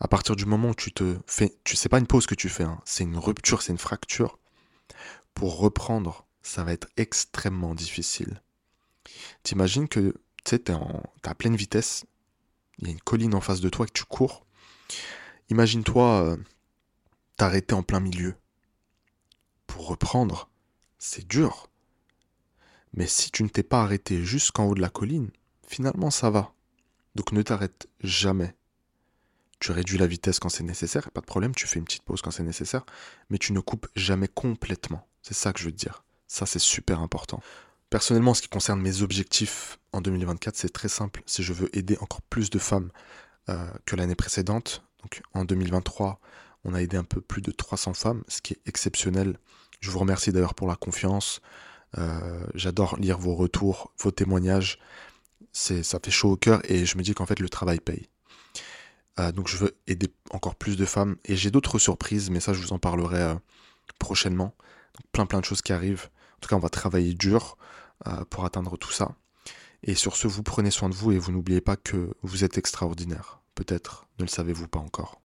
À 0.00 0.08
partir 0.08 0.36
du 0.36 0.46
moment 0.46 0.70
où 0.70 0.74
tu 0.74 0.92
te 0.92 1.18
fais, 1.26 1.54
tu 1.64 1.76
sais 1.76 1.88
pas 1.88 1.98
une 1.98 2.06
pause 2.06 2.26
que 2.26 2.34
tu 2.34 2.48
fais, 2.48 2.64
hein, 2.64 2.80
c'est 2.84 3.04
une 3.04 3.18
rupture, 3.18 3.62
c'est 3.62 3.72
une 3.72 3.78
fracture. 3.78 4.38
Pour 5.34 5.58
reprendre, 5.58 6.26
ça 6.42 6.64
va 6.64 6.72
être 6.72 6.88
extrêmement 6.96 7.74
difficile. 7.74 8.42
T'imagines 9.42 9.88
que 9.88 10.14
tu 10.44 10.72
en, 10.72 11.02
à 11.22 11.34
pleine 11.34 11.56
vitesse, 11.56 12.06
il 12.78 12.86
y 12.86 12.90
a 12.90 12.92
une 12.92 13.00
colline 13.00 13.34
en 13.34 13.40
face 13.40 13.60
de 13.60 13.68
toi 13.68 13.84
et 13.84 13.88
que 13.88 13.98
tu 13.98 14.04
cours. 14.04 14.46
Imagine-toi 15.50 16.22
euh, 16.22 16.36
t'arrêter 17.36 17.74
en 17.74 17.82
plein 17.82 18.00
milieu. 18.00 18.34
Pour 19.66 19.86
reprendre, 19.88 20.48
c'est 20.98 21.26
dur. 21.26 21.68
Mais 22.94 23.06
si 23.06 23.30
tu 23.30 23.42
ne 23.42 23.48
t'es 23.48 23.62
pas 23.62 23.82
arrêté 23.82 24.24
jusqu'en 24.24 24.64
haut 24.64 24.74
de 24.74 24.80
la 24.80 24.90
colline, 24.90 25.30
finalement 25.66 26.10
ça 26.10 26.30
va. 26.30 26.54
Donc 27.20 27.32
ne 27.32 27.42
t'arrête 27.42 27.86
jamais. 28.02 28.54
Tu 29.58 29.72
réduis 29.72 29.98
la 29.98 30.06
vitesse 30.06 30.38
quand 30.38 30.48
c'est 30.48 30.64
nécessaire, 30.64 31.10
pas 31.10 31.20
de 31.20 31.26
problème, 31.26 31.54
tu 31.54 31.66
fais 31.66 31.78
une 31.78 31.84
petite 31.84 32.02
pause 32.02 32.22
quand 32.22 32.30
c'est 32.30 32.42
nécessaire, 32.42 32.86
mais 33.28 33.36
tu 33.36 33.52
ne 33.52 33.60
coupes 33.60 33.88
jamais 33.94 34.26
complètement. 34.26 35.06
C'est 35.20 35.34
ça 35.34 35.52
que 35.52 35.60
je 35.60 35.66
veux 35.66 35.70
te 35.70 35.76
dire. 35.76 36.02
Ça, 36.28 36.46
c'est 36.46 36.58
super 36.58 37.00
important. 37.00 37.42
Personnellement, 37.90 38.30
en 38.30 38.34
ce 38.34 38.40
qui 38.40 38.48
concerne 38.48 38.80
mes 38.80 39.02
objectifs 39.02 39.78
en 39.92 40.00
2024, 40.00 40.56
c'est 40.56 40.72
très 40.72 40.88
simple. 40.88 41.22
Si 41.26 41.42
je 41.42 41.52
veux 41.52 41.68
aider 41.76 41.98
encore 42.00 42.22
plus 42.22 42.48
de 42.48 42.58
femmes 42.58 42.90
euh, 43.50 43.68
que 43.84 43.96
l'année 43.96 44.14
précédente, 44.14 44.82
donc 45.02 45.20
en 45.34 45.44
2023, 45.44 46.20
on 46.64 46.72
a 46.72 46.80
aidé 46.80 46.96
un 46.96 47.04
peu 47.04 47.20
plus 47.20 47.42
de 47.42 47.50
300 47.50 47.92
femmes, 47.92 48.24
ce 48.28 48.40
qui 48.40 48.54
est 48.54 48.60
exceptionnel. 48.64 49.38
Je 49.80 49.90
vous 49.90 49.98
remercie 49.98 50.32
d'ailleurs 50.32 50.54
pour 50.54 50.68
la 50.68 50.76
confiance. 50.76 51.42
Euh, 51.98 52.46
j'adore 52.54 52.96
lire 52.96 53.18
vos 53.18 53.34
retours, 53.34 53.92
vos 53.98 54.10
témoignages 54.10 54.78
ça 55.52 55.98
fait 56.02 56.10
chaud 56.10 56.32
au 56.32 56.36
cœur 56.36 56.60
et 56.70 56.86
je 56.86 56.96
me 56.96 57.02
dis 57.02 57.14
qu'en 57.14 57.26
fait 57.26 57.40
le 57.40 57.48
travail 57.48 57.80
paye. 57.80 58.08
Euh, 59.18 59.32
donc 59.32 59.48
je 59.48 59.56
veux 59.56 59.76
aider 59.86 60.08
encore 60.30 60.54
plus 60.54 60.76
de 60.76 60.84
femmes 60.84 61.16
et 61.24 61.36
j'ai 61.36 61.50
d'autres 61.50 61.78
surprises, 61.78 62.30
mais 62.30 62.40
ça 62.40 62.52
je 62.52 62.60
vous 62.60 62.72
en 62.72 62.78
parlerai 62.78 63.22
euh, 63.22 63.34
prochainement. 63.98 64.54
Plein 65.12 65.26
plein 65.26 65.40
de 65.40 65.44
choses 65.44 65.62
qui 65.62 65.72
arrivent. 65.72 66.08
En 66.36 66.40
tout 66.40 66.48
cas, 66.48 66.56
on 66.56 66.60
va 66.60 66.68
travailler 66.70 67.14
dur 67.14 67.58
euh, 68.06 68.24
pour 68.30 68.44
atteindre 68.44 68.76
tout 68.78 68.92
ça. 68.92 69.14
Et 69.82 69.94
sur 69.94 70.16
ce, 70.16 70.26
vous 70.26 70.42
prenez 70.42 70.70
soin 70.70 70.88
de 70.88 70.94
vous 70.94 71.12
et 71.12 71.18
vous 71.18 71.32
n'oubliez 71.32 71.60
pas 71.60 71.76
que 71.76 72.14
vous 72.22 72.44
êtes 72.44 72.58
extraordinaire. 72.58 73.40
Peut-être 73.54 74.06
ne 74.18 74.24
le 74.24 74.28
savez-vous 74.28 74.68
pas 74.68 74.78
encore. 74.78 75.18